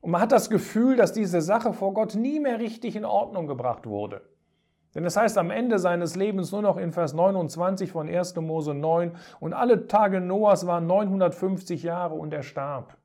Und 0.00 0.12
man 0.12 0.22
hat 0.22 0.32
das 0.32 0.48
Gefühl, 0.48 0.96
dass 0.96 1.12
diese 1.12 1.42
Sache 1.42 1.74
vor 1.74 1.92
Gott 1.92 2.14
nie 2.14 2.40
mehr 2.40 2.58
richtig 2.58 2.96
in 2.96 3.04
Ordnung 3.04 3.46
gebracht 3.46 3.86
wurde. 3.86 4.22
Denn 4.94 5.04
es 5.04 5.16
heißt 5.16 5.36
am 5.38 5.50
Ende 5.50 5.78
seines 5.78 6.16
Lebens 6.16 6.50
nur 6.50 6.62
noch 6.62 6.76
in 6.76 6.92
Vers 6.92 7.12
29 7.12 7.92
von 7.92 8.08
1. 8.08 8.36
Mose 8.36 8.74
9, 8.74 9.16
und 9.40 9.52
alle 9.52 9.86
Tage 9.86 10.20
Noahs 10.20 10.66
waren 10.66 10.86
950 10.86 11.82
Jahre 11.82 12.14
und 12.14 12.32
er 12.32 12.42
starb. 12.42 12.96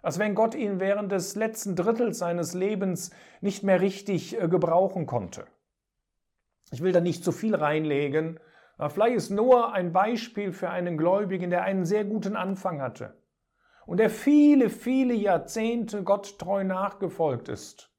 Als 0.00 0.18
wenn 0.18 0.34
Gott 0.34 0.54
ihn 0.54 0.78
während 0.78 1.10
des 1.10 1.34
letzten 1.34 1.74
Drittels 1.74 2.18
seines 2.18 2.54
Lebens 2.54 3.10
nicht 3.40 3.64
mehr 3.64 3.80
richtig 3.80 4.40
äh, 4.40 4.48
gebrauchen 4.48 5.06
konnte. 5.06 5.44
Ich 6.70 6.82
will 6.82 6.92
da 6.92 7.00
nicht 7.00 7.24
zu 7.24 7.32
viel 7.32 7.54
reinlegen, 7.54 8.38
aber 8.76 8.90
vielleicht 8.90 9.16
ist 9.16 9.30
Noah 9.30 9.72
ein 9.72 9.92
Beispiel 9.92 10.52
für 10.52 10.70
einen 10.70 10.96
Gläubigen, 10.96 11.50
der 11.50 11.64
einen 11.64 11.84
sehr 11.84 12.04
guten 12.04 12.36
Anfang 12.36 12.80
hatte 12.80 13.16
und 13.86 13.96
der 13.96 14.10
viele, 14.10 14.68
viele 14.68 15.14
Jahrzehnte 15.14 16.04
Gott 16.04 16.38
treu 16.38 16.62
nachgefolgt 16.62 17.48
ist 17.48 17.90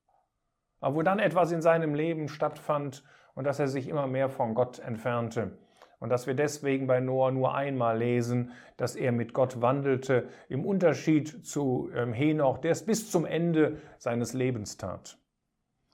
aber 0.80 0.96
wo 0.96 1.02
dann 1.02 1.20
etwas 1.20 1.52
in 1.52 1.62
seinem 1.62 1.94
Leben 1.94 2.28
stattfand 2.28 3.04
und 3.36 3.46
dass 3.46 3.60
er 3.60 3.68
sich 3.68 3.88
immer 3.88 4.08
mehr 4.08 4.30
von 4.30 4.54
Gott 4.54 4.80
entfernte. 4.80 5.52
Und 6.00 6.10
dass 6.10 6.28
wir 6.28 6.34
deswegen 6.34 6.88
bei 6.88 7.02
Noah 7.02 7.32
nur 7.32 7.54
einmal 7.56 7.98
lesen, 7.98 8.52
dass 8.78 8.96
er 8.96 9.12
mit 9.12 9.34
Gott 9.34 9.62
wandelte, 9.62 10.30
im 10.48 10.66
Unterschied 10.66 11.46
zu 11.46 11.90
ähm, 11.94 12.14
Henoch, 12.14 12.58
der 12.60 12.72
es 12.72 12.86
bis 12.86 13.12
zum 13.12 13.26
Ende 13.26 13.78
seines 13.98 14.34
Lebens 14.34 14.78
tat. 14.78 15.18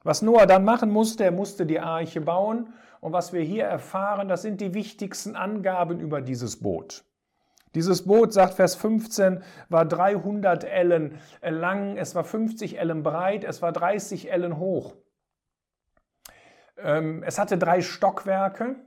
Was 0.04 0.22
Noah 0.22 0.46
dann 0.46 0.64
machen 0.64 0.92
musste, 0.92 1.24
er 1.24 1.32
musste 1.32 1.66
die 1.66 1.80
Arche 1.80 2.22
bauen. 2.22 2.72
Und 3.02 3.14
was 3.14 3.34
wir 3.34 3.42
hier 3.42 3.66
erfahren, 3.66 4.28
das 4.28 4.44
sind 4.44 4.62
die 4.62 4.76
wichtigsten 4.76 5.36
Angaben 5.36 6.00
über 6.00 6.22
dieses 6.22 6.60
Boot. 6.60 7.04
Dieses 7.76 8.06
Boot, 8.06 8.34
sagt 8.34 8.54
Vers 8.54 8.76
15, 8.76 9.44
war 9.70 9.86
300 9.86 10.64
Ellen 10.64 11.20
lang, 11.42 11.98
es 11.98 12.16
war 12.16 12.24
50 12.24 12.80
Ellen 12.80 13.04
breit, 13.04 13.44
es 13.44 13.62
war 13.62 13.74
30 13.74 14.32
Ellen 14.32 14.58
hoch. 14.58 14.96
Ähm, 16.78 17.22
es 17.24 17.38
hatte 17.38 17.58
drei 17.58 17.82
Stockwerke. 17.82 18.78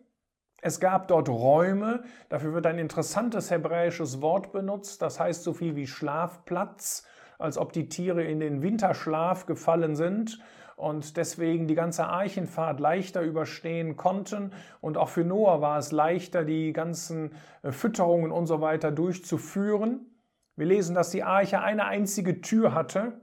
Es 0.60 0.80
gab 0.80 1.06
dort 1.06 1.28
Räume, 1.28 2.02
dafür 2.30 2.52
wird 2.52 2.66
ein 2.66 2.80
interessantes 2.80 3.52
hebräisches 3.52 4.20
Wort 4.20 4.50
benutzt, 4.50 5.02
das 5.02 5.20
heißt 5.20 5.44
so 5.44 5.52
viel 5.52 5.76
wie 5.76 5.86
Schlafplatz, 5.86 7.06
als 7.38 7.58
ob 7.58 7.72
die 7.72 7.88
Tiere 7.88 8.24
in 8.24 8.40
den 8.40 8.60
Winterschlaf 8.60 9.46
gefallen 9.46 9.94
sind 9.94 10.40
und 10.78 11.16
deswegen 11.16 11.66
die 11.66 11.74
ganze 11.74 12.06
Archenfahrt 12.06 12.78
leichter 12.78 13.22
überstehen 13.22 13.96
konnten. 13.96 14.52
Und 14.80 14.96
auch 14.96 15.08
für 15.08 15.24
Noah 15.24 15.60
war 15.60 15.76
es 15.78 15.90
leichter, 15.90 16.44
die 16.44 16.72
ganzen 16.72 17.32
äh, 17.62 17.72
Fütterungen 17.72 18.30
und 18.30 18.46
so 18.46 18.60
weiter 18.60 18.92
durchzuführen. 18.92 20.06
Wir 20.54 20.66
lesen, 20.66 20.94
dass 20.94 21.10
die 21.10 21.24
Arche 21.24 21.60
eine 21.60 21.86
einzige 21.86 22.40
Tür 22.40 22.74
hatte. 22.74 23.20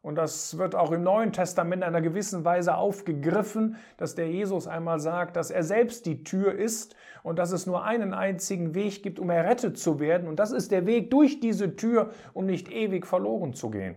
Und 0.00 0.16
das 0.16 0.56
wird 0.56 0.74
auch 0.74 0.92
im 0.92 1.02
Neuen 1.02 1.32
Testament 1.32 1.82
in 1.82 1.88
einer 1.88 2.00
gewissen 2.00 2.44
Weise 2.44 2.74
aufgegriffen, 2.76 3.76
dass 3.96 4.14
der 4.14 4.30
Jesus 4.30 4.66
einmal 4.66 4.98
sagt, 4.98 5.36
dass 5.36 5.50
er 5.50 5.62
selbst 5.62 6.06
die 6.06 6.24
Tür 6.24 6.54
ist 6.54 6.96
und 7.22 7.38
dass 7.38 7.52
es 7.52 7.66
nur 7.66 7.84
einen 7.84 8.14
einzigen 8.14 8.74
Weg 8.74 9.02
gibt, 9.02 9.18
um 9.18 9.28
errettet 9.28 9.78
zu 9.78 10.00
werden. 10.00 10.26
Und 10.26 10.36
das 10.36 10.52
ist 10.52 10.72
der 10.72 10.86
Weg 10.86 11.10
durch 11.10 11.40
diese 11.40 11.76
Tür, 11.76 12.10
um 12.32 12.46
nicht 12.46 12.70
ewig 12.70 13.06
verloren 13.06 13.52
zu 13.52 13.70
gehen. 13.70 13.96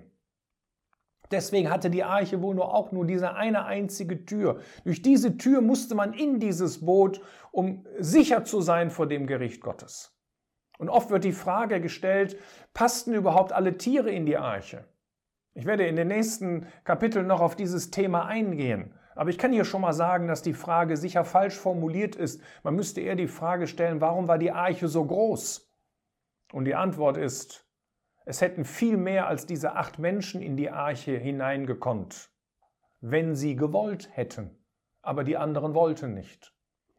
Deswegen 1.31 1.69
hatte 1.69 1.89
die 1.89 2.03
Arche 2.03 2.41
wohl 2.41 2.55
nur 2.55 2.73
auch 2.73 2.91
nur 2.91 3.05
diese 3.05 3.35
eine 3.35 3.65
einzige 3.65 4.25
Tür. 4.25 4.61
Durch 4.85 5.01
diese 5.01 5.37
Tür 5.37 5.61
musste 5.61 5.95
man 5.95 6.13
in 6.13 6.39
dieses 6.39 6.85
Boot, 6.85 7.21
um 7.51 7.85
sicher 7.99 8.45
zu 8.45 8.61
sein 8.61 8.89
vor 8.89 9.07
dem 9.07 9.27
Gericht 9.27 9.61
Gottes. 9.61 10.17
Und 10.77 10.89
oft 10.89 11.09
wird 11.09 11.23
die 11.23 11.33
Frage 11.33 11.81
gestellt, 11.81 12.37
passten 12.73 13.13
überhaupt 13.13 13.51
alle 13.51 13.77
Tiere 13.77 14.11
in 14.11 14.25
die 14.25 14.37
Arche? 14.37 14.85
Ich 15.53 15.65
werde 15.65 15.87
in 15.87 15.95
den 15.95 16.07
nächsten 16.07 16.67
Kapiteln 16.83 17.25
noch 17.25 17.41
auf 17.41 17.55
dieses 17.55 17.89
Thema 17.89 18.25
eingehen. 18.25 18.93
Aber 19.15 19.31
ich 19.31 19.39
kann 19.39 19.51
hier 19.51 19.65
schon 19.65 19.81
mal 19.81 19.93
sagen, 19.93 20.27
dass 20.27 20.43
die 20.43 20.53
Frage 20.53 20.95
sicher 20.95 21.25
falsch 21.25 21.55
formuliert 21.55 22.15
ist. 22.15 22.39
Man 22.61 22.75
müsste 22.75 23.01
eher 23.01 23.15
die 23.15 23.27
Frage 23.27 23.65
stellen, 23.65 23.99
warum 23.99 24.27
war 24.27 24.37
die 24.37 24.51
Arche 24.51 24.87
so 24.87 25.03
groß? 25.03 25.67
Und 26.53 26.65
die 26.65 26.75
Antwort 26.75 27.17
ist, 27.17 27.66
es 28.29 28.41
hätten 28.41 28.65
viel 28.65 28.97
mehr 28.97 29.27
als 29.27 29.45
diese 29.45 29.77
acht 29.77 29.99
Menschen 29.99 30.41
in 30.41 30.57
die 30.57 30.69
Arche 30.69 31.17
hineingekonnt, 31.17 32.29
wenn 32.99 33.35
sie 33.35 33.55
gewollt 33.55 34.09
hätten. 34.11 34.51
Aber 35.01 35.23
die 35.23 35.37
anderen 35.37 35.73
wollten 35.73 36.13
nicht. 36.13 36.53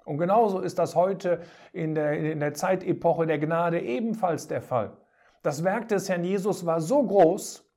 Und 0.06 0.16
genauso 0.16 0.60
ist 0.60 0.78
das 0.78 0.94
heute 0.94 1.42
in 1.74 1.94
der, 1.94 2.18
in 2.18 2.40
der 2.40 2.54
Zeitepoche 2.54 3.26
der 3.26 3.38
Gnade 3.38 3.78
ebenfalls 3.78 4.48
der 4.48 4.62
Fall. 4.62 4.96
Das 5.42 5.64
Werk 5.64 5.88
des 5.88 6.08
Herrn 6.08 6.24
Jesus 6.24 6.64
war 6.64 6.80
so 6.80 7.06
groß, 7.06 7.70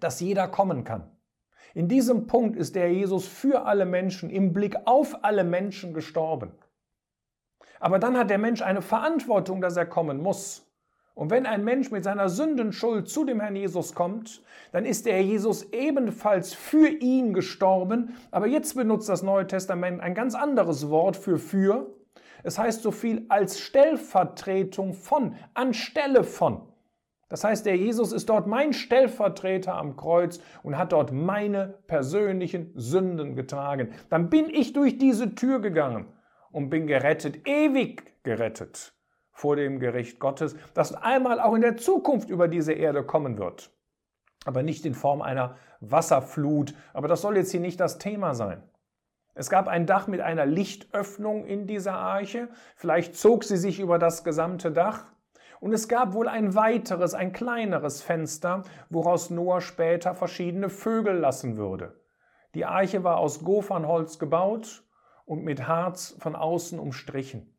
dass 0.00 0.18
jeder 0.18 0.48
kommen 0.48 0.82
kann. 0.82 1.16
In 1.74 1.86
diesem 1.86 2.26
Punkt 2.26 2.56
ist 2.56 2.74
der 2.74 2.92
Jesus 2.92 3.28
für 3.28 3.64
alle 3.64 3.84
Menschen, 3.84 4.28
im 4.28 4.52
Blick 4.52 4.76
auf 4.86 5.22
alle 5.22 5.44
Menschen 5.44 5.94
gestorben. 5.94 6.50
Aber 7.78 8.00
dann 8.00 8.18
hat 8.18 8.28
der 8.28 8.38
Mensch 8.38 8.60
eine 8.60 8.82
Verantwortung, 8.82 9.60
dass 9.60 9.76
er 9.76 9.86
kommen 9.86 10.20
muss. 10.20 10.71
Und 11.14 11.30
wenn 11.30 11.44
ein 11.44 11.62
Mensch 11.62 11.90
mit 11.90 12.04
seiner 12.04 12.28
Sündenschuld 12.28 13.08
zu 13.08 13.24
dem 13.24 13.40
Herrn 13.40 13.56
Jesus 13.56 13.94
kommt, 13.94 14.42
dann 14.72 14.86
ist 14.86 15.04
der 15.04 15.14
Herr 15.14 15.22
Jesus 15.22 15.70
ebenfalls 15.72 16.54
für 16.54 16.88
ihn 16.88 17.34
gestorben. 17.34 18.14
Aber 18.30 18.46
jetzt 18.46 18.74
benutzt 18.74 19.08
das 19.08 19.22
Neue 19.22 19.46
Testament 19.46 20.00
ein 20.00 20.14
ganz 20.14 20.34
anderes 20.34 20.88
Wort 20.88 21.16
für 21.16 21.38
für. 21.38 21.94
Es 22.44 22.58
heißt 22.58 22.82
so 22.82 22.90
viel 22.90 23.26
als 23.28 23.60
Stellvertretung 23.60 24.94
von, 24.94 25.34
anstelle 25.54 26.24
von. 26.24 26.62
Das 27.28 27.44
heißt, 27.44 27.64
der 27.66 27.76
Jesus 27.76 28.12
ist 28.12 28.28
dort 28.28 28.46
mein 28.46 28.72
Stellvertreter 28.72 29.74
am 29.74 29.96
Kreuz 29.96 30.40
und 30.62 30.76
hat 30.76 30.92
dort 30.92 31.12
meine 31.12 31.78
persönlichen 31.86 32.72
Sünden 32.74 33.36
getragen. 33.36 33.92
Dann 34.10 34.28
bin 34.28 34.50
ich 34.50 34.72
durch 34.72 34.98
diese 34.98 35.34
Tür 35.34 35.60
gegangen 35.60 36.06
und 36.50 36.68
bin 36.68 36.86
gerettet, 36.86 37.46
ewig 37.46 38.22
gerettet 38.22 38.94
vor 39.32 39.56
dem 39.56 39.80
Gericht 39.80 40.20
Gottes, 40.20 40.54
das 40.74 40.94
einmal 40.94 41.40
auch 41.40 41.54
in 41.54 41.62
der 41.62 41.76
Zukunft 41.76 42.30
über 42.30 42.48
diese 42.48 42.72
Erde 42.72 43.02
kommen 43.02 43.38
wird. 43.38 43.70
Aber 44.44 44.62
nicht 44.62 44.84
in 44.86 44.94
Form 44.94 45.22
einer 45.22 45.56
Wasserflut. 45.80 46.74
Aber 46.92 47.08
das 47.08 47.22
soll 47.22 47.36
jetzt 47.36 47.50
hier 47.50 47.60
nicht 47.60 47.80
das 47.80 47.98
Thema 47.98 48.34
sein. 48.34 48.62
Es 49.34 49.48
gab 49.48 49.66
ein 49.66 49.86
Dach 49.86 50.08
mit 50.08 50.20
einer 50.20 50.44
Lichtöffnung 50.44 51.46
in 51.46 51.66
dieser 51.66 51.94
Arche. 51.94 52.48
Vielleicht 52.76 53.16
zog 53.16 53.44
sie 53.44 53.56
sich 53.56 53.80
über 53.80 53.98
das 53.98 54.24
gesamte 54.24 54.70
Dach. 54.72 55.06
Und 55.60 55.72
es 55.72 55.88
gab 55.88 56.12
wohl 56.12 56.28
ein 56.28 56.54
weiteres, 56.54 57.14
ein 57.14 57.32
kleineres 57.32 58.02
Fenster, 58.02 58.62
woraus 58.90 59.30
Noah 59.30 59.60
später 59.60 60.14
verschiedene 60.14 60.68
Vögel 60.68 61.16
lassen 61.16 61.56
würde. 61.56 62.00
Die 62.54 62.66
Arche 62.66 63.04
war 63.04 63.18
aus 63.18 63.44
Gofernholz 63.44 64.18
gebaut 64.18 64.82
und 65.24 65.44
mit 65.44 65.66
Harz 65.66 66.16
von 66.18 66.36
außen 66.36 66.78
umstrichen. 66.78 67.56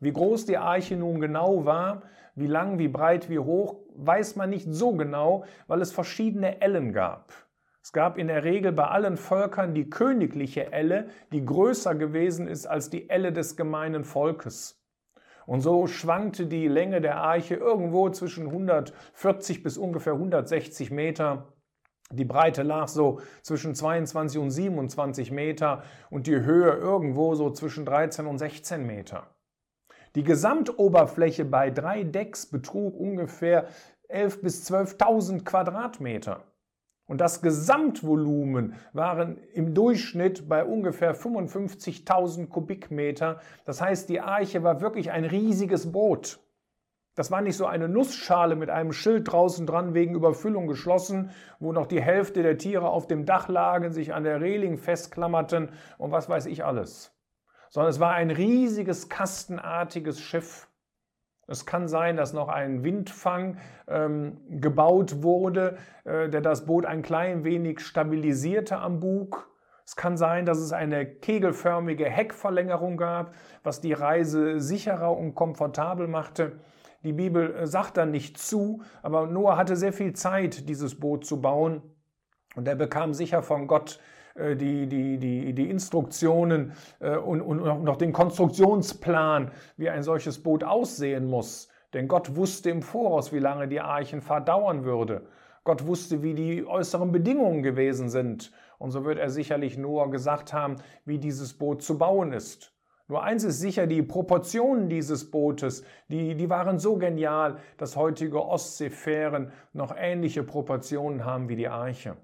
Wie 0.00 0.12
groß 0.12 0.46
die 0.46 0.58
Arche 0.58 0.96
nun 0.96 1.20
genau 1.20 1.64
war, 1.64 2.02
wie 2.36 2.46
lang, 2.46 2.78
wie 2.78 2.88
breit, 2.88 3.28
wie 3.28 3.38
hoch, 3.38 3.76
weiß 3.96 4.36
man 4.36 4.50
nicht 4.50 4.66
so 4.70 4.92
genau, 4.92 5.44
weil 5.66 5.80
es 5.80 5.92
verschiedene 5.92 6.60
Ellen 6.60 6.92
gab. 6.92 7.32
Es 7.82 7.92
gab 7.92 8.18
in 8.18 8.28
der 8.28 8.44
Regel 8.44 8.72
bei 8.72 8.86
allen 8.86 9.16
Völkern 9.16 9.74
die 9.74 9.88
königliche 9.88 10.72
Elle, 10.72 11.08
die 11.32 11.44
größer 11.44 11.94
gewesen 11.94 12.46
ist 12.46 12.66
als 12.66 12.90
die 12.90 13.08
Elle 13.08 13.32
des 13.32 13.56
gemeinen 13.56 14.04
Volkes. 14.04 14.78
Und 15.46 15.62
so 15.62 15.86
schwankte 15.86 16.46
die 16.46 16.68
Länge 16.68 17.00
der 17.00 17.16
Arche 17.16 17.54
irgendwo 17.54 18.10
zwischen 18.10 18.48
140 18.48 19.62
bis 19.62 19.78
ungefähr 19.78 20.12
160 20.12 20.90
Meter. 20.90 21.54
Die 22.12 22.26
Breite 22.26 22.62
lag 22.62 22.88
so 22.88 23.20
zwischen 23.42 23.74
22 23.74 24.40
und 24.40 24.50
27 24.50 25.30
Meter 25.30 25.82
und 26.10 26.26
die 26.26 26.40
Höhe 26.40 26.72
irgendwo 26.72 27.34
so 27.34 27.50
zwischen 27.50 27.86
13 27.86 28.26
und 28.26 28.38
16 28.38 28.86
Meter. 28.86 29.28
Die 30.18 30.24
Gesamtoberfläche 30.24 31.44
bei 31.44 31.70
drei 31.70 32.02
Decks 32.02 32.46
betrug 32.46 32.98
ungefähr 32.98 33.68
11.000 34.10 34.40
bis 34.42 34.68
12.000 34.68 35.44
Quadratmeter. 35.44 36.42
Und 37.06 37.20
das 37.20 37.40
Gesamtvolumen 37.40 38.74
waren 38.92 39.38
im 39.54 39.74
Durchschnitt 39.74 40.48
bei 40.48 40.64
ungefähr 40.64 41.14
55.000 41.14 42.48
Kubikmeter. 42.48 43.38
Das 43.64 43.80
heißt, 43.80 44.08
die 44.08 44.20
Arche 44.20 44.64
war 44.64 44.80
wirklich 44.80 45.12
ein 45.12 45.24
riesiges 45.24 45.92
Boot. 45.92 46.40
Das 47.14 47.30
war 47.30 47.40
nicht 47.40 47.56
so 47.56 47.66
eine 47.66 47.88
Nussschale 47.88 48.56
mit 48.56 48.70
einem 48.70 48.92
Schild 48.92 49.30
draußen 49.30 49.68
dran 49.68 49.94
wegen 49.94 50.16
Überfüllung 50.16 50.66
geschlossen, 50.66 51.30
wo 51.60 51.70
noch 51.70 51.86
die 51.86 52.02
Hälfte 52.02 52.42
der 52.42 52.58
Tiere 52.58 52.88
auf 52.88 53.06
dem 53.06 53.24
Dach 53.24 53.46
lagen, 53.46 53.92
sich 53.92 54.12
an 54.12 54.24
der 54.24 54.40
Reling 54.40 54.78
festklammerten 54.78 55.68
und 55.96 56.10
was 56.10 56.28
weiß 56.28 56.46
ich 56.46 56.64
alles. 56.64 57.14
Sondern 57.70 57.90
es 57.90 58.00
war 58.00 58.12
ein 58.12 58.30
riesiges 58.30 59.08
kastenartiges 59.08 60.20
Schiff. 60.20 60.68
Es 61.46 61.64
kann 61.64 61.88
sein, 61.88 62.16
dass 62.16 62.34
noch 62.34 62.48
ein 62.48 62.84
Windfang 62.84 63.56
ähm, 63.88 64.38
gebaut 64.48 65.22
wurde, 65.22 65.78
äh, 66.04 66.28
der 66.28 66.42
das 66.42 66.66
Boot 66.66 66.84
ein 66.84 67.02
klein 67.02 67.42
wenig 67.42 67.80
stabilisierte 67.80 68.78
am 68.78 69.00
Bug. 69.00 69.50
Es 69.86 69.96
kann 69.96 70.18
sein, 70.18 70.44
dass 70.44 70.58
es 70.58 70.74
eine 70.74 71.06
kegelförmige 71.06 72.04
Heckverlängerung 72.04 72.98
gab, 72.98 73.32
was 73.62 73.80
die 73.80 73.94
Reise 73.94 74.60
sicherer 74.60 75.16
und 75.16 75.34
komfortabel 75.34 76.06
machte. 76.06 76.60
Die 77.02 77.14
Bibel 77.14 77.54
äh, 77.54 77.66
sagt 77.66 77.96
da 77.96 78.04
nicht 78.04 78.36
zu, 78.38 78.82
aber 79.02 79.26
Noah 79.26 79.56
hatte 79.56 79.76
sehr 79.76 79.94
viel 79.94 80.12
Zeit, 80.12 80.68
dieses 80.68 81.00
Boot 81.00 81.24
zu 81.24 81.40
bauen. 81.40 81.80
Und 82.56 82.68
er 82.68 82.74
bekam 82.74 83.14
sicher 83.14 83.42
von 83.42 83.66
Gott 83.66 84.00
die, 84.56 84.86
die, 84.86 85.18
die, 85.18 85.52
die 85.52 85.70
Instruktionen 85.70 86.72
äh, 87.00 87.16
und, 87.16 87.40
und 87.40 87.84
noch 87.84 87.96
den 87.96 88.12
Konstruktionsplan, 88.12 89.50
wie 89.76 89.90
ein 89.90 90.02
solches 90.02 90.42
Boot 90.42 90.64
aussehen 90.64 91.28
muss. 91.28 91.68
Denn 91.94 92.08
Gott 92.08 92.36
wusste 92.36 92.70
im 92.70 92.82
Voraus, 92.82 93.32
wie 93.32 93.38
lange 93.38 93.68
die 93.68 93.80
Archenfahrt 93.80 94.48
dauern 94.48 94.84
würde. 94.84 95.22
Gott 95.64 95.86
wusste, 95.86 96.22
wie 96.22 96.34
die 96.34 96.66
äußeren 96.66 97.12
Bedingungen 97.12 97.62
gewesen 97.62 98.08
sind. 98.08 98.52
Und 98.78 98.90
so 98.90 99.04
wird 99.04 99.18
er 99.18 99.30
sicherlich 99.30 99.76
Noah 99.76 100.10
gesagt 100.10 100.52
haben, 100.52 100.76
wie 101.04 101.18
dieses 101.18 101.54
Boot 101.54 101.82
zu 101.82 101.98
bauen 101.98 102.32
ist. 102.32 102.72
Nur 103.08 103.22
eins 103.22 103.42
ist 103.42 103.60
sicher, 103.60 103.86
die 103.86 104.02
Proportionen 104.02 104.90
dieses 104.90 105.30
Bootes, 105.30 105.82
die, 106.08 106.34
die 106.34 106.50
waren 106.50 106.78
so 106.78 106.96
genial, 106.96 107.56
dass 107.78 107.96
heutige 107.96 108.44
Ostseefähren 108.44 109.50
noch 109.72 109.94
ähnliche 109.96 110.42
Proportionen 110.42 111.24
haben 111.24 111.48
wie 111.48 111.56
die 111.56 111.68
Arche. 111.68 112.16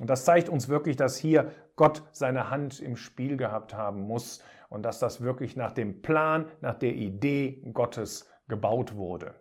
Und 0.00 0.08
das 0.08 0.24
zeigt 0.24 0.48
uns 0.48 0.68
wirklich, 0.68 0.96
dass 0.96 1.16
hier 1.16 1.52
Gott 1.76 2.02
seine 2.12 2.50
Hand 2.50 2.80
im 2.80 2.96
Spiel 2.96 3.36
gehabt 3.36 3.74
haben 3.74 4.02
muss 4.02 4.42
und 4.68 4.84
dass 4.84 4.98
das 4.98 5.20
wirklich 5.20 5.56
nach 5.56 5.72
dem 5.72 6.02
Plan, 6.02 6.46
nach 6.60 6.74
der 6.74 6.94
Idee 6.94 7.62
Gottes 7.72 8.28
gebaut 8.48 8.96
wurde. 8.96 9.34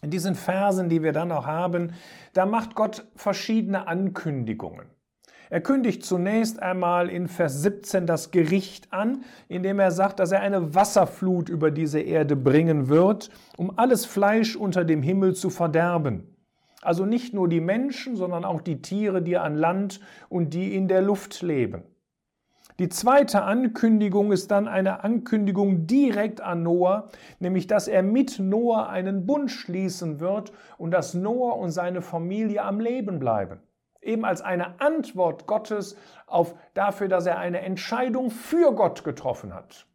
In 0.00 0.10
diesen 0.10 0.36
Versen, 0.36 0.88
die 0.88 1.02
wir 1.02 1.12
dann 1.12 1.28
noch 1.28 1.46
haben, 1.46 1.92
da 2.32 2.46
macht 2.46 2.76
Gott 2.76 3.08
verschiedene 3.16 3.88
Ankündigungen. 3.88 4.86
Er 5.50 5.60
kündigt 5.60 6.04
zunächst 6.04 6.62
einmal 6.62 7.08
in 7.08 7.26
Vers 7.26 7.62
17 7.62 8.06
das 8.06 8.30
Gericht 8.30 8.92
an, 8.92 9.24
indem 9.48 9.78
er 9.80 9.90
sagt, 9.90 10.20
dass 10.20 10.30
er 10.30 10.40
eine 10.40 10.74
Wasserflut 10.74 11.48
über 11.48 11.70
diese 11.70 12.00
Erde 12.00 12.36
bringen 12.36 12.88
wird, 12.88 13.30
um 13.56 13.76
alles 13.78 14.04
Fleisch 14.04 14.56
unter 14.56 14.84
dem 14.84 15.02
Himmel 15.02 15.34
zu 15.34 15.50
verderben. 15.50 16.37
Also 16.82 17.04
nicht 17.06 17.34
nur 17.34 17.48
die 17.48 17.60
Menschen, 17.60 18.16
sondern 18.16 18.44
auch 18.44 18.60
die 18.60 18.80
Tiere, 18.80 19.22
die 19.22 19.36
an 19.36 19.56
Land 19.56 20.00
und 20.28 20.54
die 20.54 20.76
in 20.76 20.88
der 20.88 21.02
Luft 21.02 21.42
leben. 21.42 21.82
Die 22.78 22.88
zweite 22.88 23.42
Ankündigung 23.42 24.30
ist 24.30 24.52
dann 24.52 24.68
eine 24.68 25.02
Ankündigung 25.02 25.88
direkt 25.88 26.40
an 26.40 26.62
Noah, 26.62 27.08
nämlich 27.40 27.66
dass 27.66 27.88
er 27.88 28.04
mit 28.04 28.38
Noah 28.38 28.88
einen 28.88 29.26
Bund 29.26 29.50
schließen 29.50 30.20
wird 30.20 30.52
und 30.76 30.92
dass 30.92 31.12
Noah 31.12 31.56
und 31.58 31.72
seine 31.72 32.02
Familie 32.02 32.62
am 32.62 32.78
Leben 32.78 33.18
bleiben. 33.18 33.58
Eben 34.00 34.24
als 34.24 34.42
eine 34.42 34.80
Antwort 34.80 35.48
Gottes 35.48 35.96
auf 36.28 36.54
dafür, 36.74 37.08
dass 37.08 37.26
er 37.26 37.38
eine 37.38 37.62
Entscheidung 37.62 38.30
für 38.30 38.72
Gott 38.72 39.02
getroffen 39.02 39.52
hat. 39.52 39.87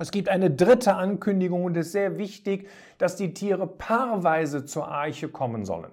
Es 0.00 0.10
gibt 0.10 0.30
eine 0.30 0.50
dritte 0.50 0.94
Ankündigung 0.94 1.62
und 1.62 1.76
es 1.76 1.88
ist 1.88 1.92
sehr 1.92 2.16
wichtig, 2.16 2.70
dass 2.96 3.16
die 3.16 3.34
Tiere 3.34 3.66
paarweise 3.66 4.64
zur 4.64 4.88
Arche 4.88 5.28
kommen 5.28 5.66
sollen. 5.66 5.92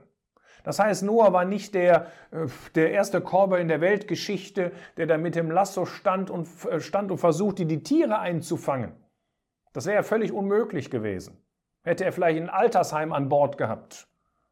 Das 0.64 0.80
heißt, 0.80 1.04
Noah 1.04 1.34
war 1.34 1.44
nicht 1.44 1.76
der, 1.76 2.08
äh, 2.32 2.48
der 2.76 2.92
erste 2.92 3.20
Korber 3.20 3.60
in 3.60 3.68
der 3.68 3.82
Weltgeschichte, 3.82 4.72
der 4.96 5.08
da 5.08 5.18
mit 5.18 5.36
dem 5.36 5.52
Lasso 5.52 5.86
stand 5.86 6.30
und, 6.30 6.48
äh, 6.72 6.80
stand 6.80 7.12
und 7.12 7.18
versuchte, 7.18 7.66
die 7.66 7.84
Tiere 7.84 8.20
einzufangen. 8.20 8.94
Das 9.74 9.86
wäre 9.86 10.04
völlig 10.04 10.32
unmöglich 10.32 10.90
gewesen. 10.90 11.44
Hätte 11.84 12.06
er 12.06 12.14
vielleicht 12.14 12.40
ein 12.40 12.50
Altersheim 12.50 13.12
an 13.12 13.28
Bord 13.28 13.58
gehabt. 13.58 14.08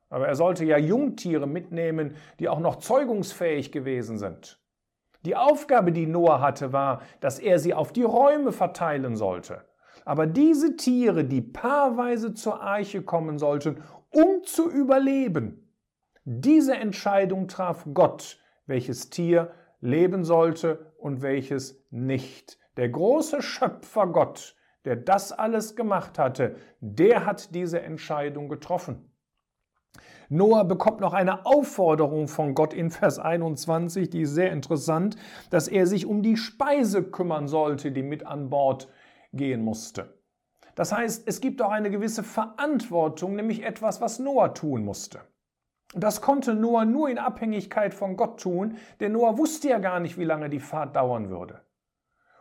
Aber 0.09 0.27
er 0.27 0.35
sollte 0.35 0.65
ja 0.65 0.77
Jungtiere 0.77 1.47
mitnehmen, 1.47 2.17
die 2.39 2.49
auch 2.49 2.59
noch 2.59 2.75
zeugungsfähig 2.75 3.71
gewesen 3.71 4.17
sind. 4.17 4.59
Die 5.25 5.35
Aufgabe, 5.35 5.91
die 5.91 6.05
Noah 6.05 6.39
hatte, 6.39 6.71
war, 6.71 7.01
dass 7.19 7.39
er 7.39 7.57
sie 7.59 7.73
auf 7.73 7.91
die 7.91 8.03
Räume 8.03 8.51
verteilen 8.51 9.15
sollte. 9.15 9.65
Aber 10.05 10.27
diese 10.27 10.75
Tiere, 10.75 11.25
die 11.25 11.41
paarweise 11.41 12.35
zur 12.35 12.61
Arche 12.61 13.01
kommen 13.01 13.39
sollten, 13.39 13.81
um 14.11 14.43
zu 14.43 14.69
überleben, 14.69 15.73
diese 16.23 16.75
Entscheidung 16.75 17.47
traf 17.47 17.87
Gott, 17.93 18.39
welches 18.67 19.09
Tier 19.09 19.51
leben 19.81 20.23
sollte 20.23 20.93
und 20.99 21.23
welches 21.23 21.83
nicht. 21.89 22.59
Der 22.77 22.89
große 22.89 23.41
Schöpfer 23.41 24.07
Gott, 24.07 24.55
der 24.85 24.95
das 24.95 25.31
alles 25.31 25.75
gemacht 25.75 26.19
hatte, 26.19 26.57
der 26.79 27.25
hat 27.25 27.55
diese 27.55 27.81
Entscheidung 27.81 28.47
getroffen. 28.47 29.11
Noah 30.29 30.63
bekommt 30.63 31.01
noch 31.01 31.13
eine 31.13 31.45
Aufforderung 31.45 32.27
von 32.27 32.55
Gott 32.55 32.73
in 32.73 32.89
Vers 32.89 33.19
21, 33.19 34.09
die 34.09 34.21
ist 34.21 34.33
sehr 34.33 34.51
interessant, 34.51 35.17
dass 35.49 35.67
er 35.67 35.85
sich 35.85 36.05
um 36.05 36.23
die 36.23 36.37
Speise 36.37 37.03
kümmern 37.03 37.47
sollte, 37.47 37.91
die 37.91 38.03
mit 38.03 38.25
an 38.25 38.49
Bord 38.49 38.87
gehen 39.33 39.63
musste. 39.63 40.19
Das 40.75 40.91
heißt, 40.91 41.27
es 41.27 41.41
gibt 41.41 41.61
auch 41.61 41.71
eine 41.71 41.91
gewisse 41.91 42.23
Verantwortung, 42.23 43.35
nämlich 43.35 43.63
etwas, 43.63 44.01
was 44.01 44.19
Noah 44.19 44.53
tun 44.53 44.83
musste. 44.83 45.21
Das 45.93 46.21
konnte 46.21 46.55
Noah 46.55 46.85
nur 46.85 47.09
in 47.09 47.17
Abhängigkeit 47.17 47.93
von 47.93 48.17
Gott 48.17 48.41
tun, 48.41 48.77
denn 48.99 49.13
Noah 49.13 49.37
wusste 49.37 49.69
ja 49.69 49.79
gar 49.79 49.99
nicht, 49.99 50.17
wie 50.17 50.25
lange 50.25 50.49
die 50.49 50.59
Fahrt 50.59 50.95
dauern 50.95 51.29
würde. 51.29 51.61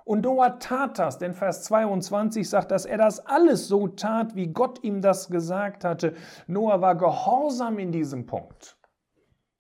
Und 0.05 0.23
Noah 0.23 0.59
tat 0.59 0.99
das, 0.99 1.19
denn 1.19 1.33
Vers 1.33 1.65
22 1.65 2.49
sagt, 2.49 2.71
dass 2.71 2.85
er 2.85 2.99
das 2.99 3.25
alles 3.25 3.69
so 3.69 3.89
tat, 3.89 4.37
wie 4.37 4.49
Gott 4.49 4.85
ihm 4.85 5.01
das 5.01 5.31
gesagt 5.31 5.83
hatte. 5.83 6.15
Noah 6.47 6.83
war 6.83 6.95
gehorsam 6.95 7.79
in 7.79 7.91
diesem 7.91 8.27
Punkt. 8.27 8.77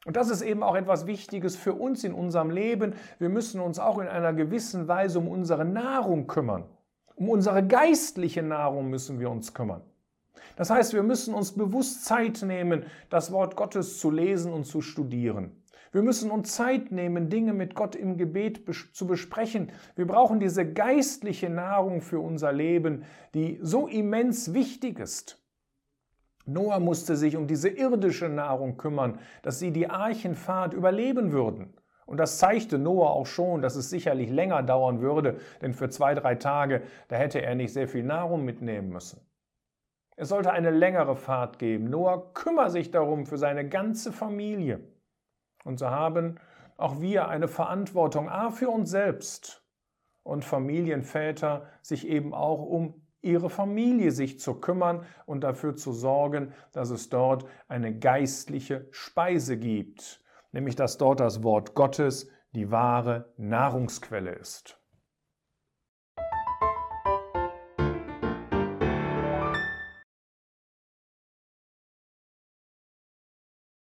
Und 0.04 0.16
das 0.16 0.28
ist 0.28 0.42
eben 0.42 0.62
auch 0.62 0.76
etwas 0.76 1.06
Wichtiges 1.06 1.56
für 1.56 1.72
uns 1.72 2.04
in 2.04 2.12
unserem 2.12 2.50
Leben. 2.50 2.92
Wir 3.18 3.30
müssen 3.30 3.58
uns 3.58 3.78
auch 3.78 3.98
in 3.98 4.06
einer 4.06 4.34
gewissen 4.34 4.86
Weise 4.86 5.18
um 5.18 5.28
unsere 5.28 5.64
Nahrung 5.64 6.26
kümmern. 6.26 6.64
Um 7.16 7.30
unsere 7.30 7.66
geistliche 7.66 8.42
Nahrung 8.42 8.90
müssen 8.90 9.18
wir 9.20 9.30
uns 9.30 9.54
kümmern. 9.54 9.80
Das 10.56 10.68
heißt, 10.68 10.92
wir 10.92 11.02
müssen 11.02 11.32
uns 11.32 11.52
bewusst 11.52 12.04
Zeit 12.04 12.42
nehmen, 12.42 12.84
das 13.08 13.32
Wort 13.32 13.56
Gottes 13.56 13.98
zu 13.98 14.10
lesen 14.10 14.52
und 14.52 14.64
zu 14.64 14.82
studieren. 14.82 15.63
Wir 15.94 16.02
müssen 16.02 16.32
uns 16.32 16.56
Zeit 16.56 16.90
nehmen, 16.90 17.30
Dinge 17.30 17.52
mit 17.52 17.76
Gott 17.76 17.94
im 17.94 18.16
Gebet 18.16 18.62
zu 18.92 19.06
besprechen. 19.06 19.70
Wir 19.94 20.08
brauchen 20.08 20.40
diese 20.40 20.68
geistliche 20.68 21.48
Nahrung 21.48 22.00
für 22.00 22.18
unser 22.18 22.52
Leben, 22.52 23.04
die 23.32 23.60
so 23.62 23.86
immens 23.86 24.52
wichtig 24.52 24.98
ist. 24.98 25.40
Noah 26.46 26.80
musste 26.80 27.14
sich 27.14 27.36
um 27.36 27.46
diese 27.46 27.68
irdische 27.68 28.28
Nahrung 28.28 28.76
kümmern, 28.76 29.20
dass 29.42 29.60
sie 29.60 29.70
die 29.70 29.88
Archenfahrt 29.88 30.74
überleben 30.74 31.30
würden. 31.30 31.74
Und 32.06 32.16
das 32.16 32.38
zeigte 32.38 32.76
Noah 32.76 33.10
auch 33.10 33.26
schon, 33.26 33.62
dass 33.62 33.76
es 33.76 33.88
sicherlich 33.88 34.30
länger 34.30 34.64
dauern 34.64 35.00
würde, 35.00 35.38
denn 35.62 35.74
für 35.74 35.90
zwei, 35.90 36.16
drei 36.16 36.34
Tage, 36.34 36.82
da 37.06 37.14
hätte 37.14 37.40
er 37.40 37.54
nicht 37.54 37.72
sehr 37.72 37.86
viel 37.86 38.02
Nahrung 38.02 38.44
mitnehmen 38.44 38.88
müssen. 38.88 39.20
Es 40.16 40.30
sollte 40.30 40.50
eine 40.50 40.72
längere 40.72 41.14
Fahrt 41.14 41.60
geben. 41.60 41.88
Noah 41.88 42.34
kümmert 42.34 42.72
sich 42.72 42.90
darum 42.90 43.26
für 43.26 43.38
seine 43.38 43.68
ganze 43.68 44.10
Familie. 44.10 44.80
Und 45.64 45.78
so 45.78 45.90
haben 45.90 46.38
auch 46.76 47.00
wir 47.00 47.28
eine 47.28 47.48
Verantwortung, 47.48 48.28
a, 48.28 48.50
für 48.50 48.68
uns 48.68 48.90
selbst 48.90 49.64
und 50.22 50.44
Familienväter, 50.44 51.66
sich 51.82 52.06
eben 52.06 52.32
auch 52.32 52.62
um 52.62 53.02
ihre 53.22 53.48
Familie 53.48 54.10
sich 54.10 54.38
zu 54.38 54.54
kümmern 54.54 55.06
und 55.24 55.42
dafür 55.42 55.76
zu 55.76 55.92
sorgen, 55.92 56.52
dass 56.72 56.90
es 56.90 57.08
dort 57.08 57.46
eine 57.68 57.98
geistliche 57.98 58.86
Speise 58.90 59.56
gibt, 59.56 60.22
nämlich 60.52 60.76
dass 60.76 60.98
dort 60.98 61.20
das 61.20 61.42
Wort 61.42 61.74
Gottes 61.74 62.30
die 62.52 62.70
wahre 62.70 63.32
Nahrungsquelle 63.36 64.32
ist. 64.32 64.78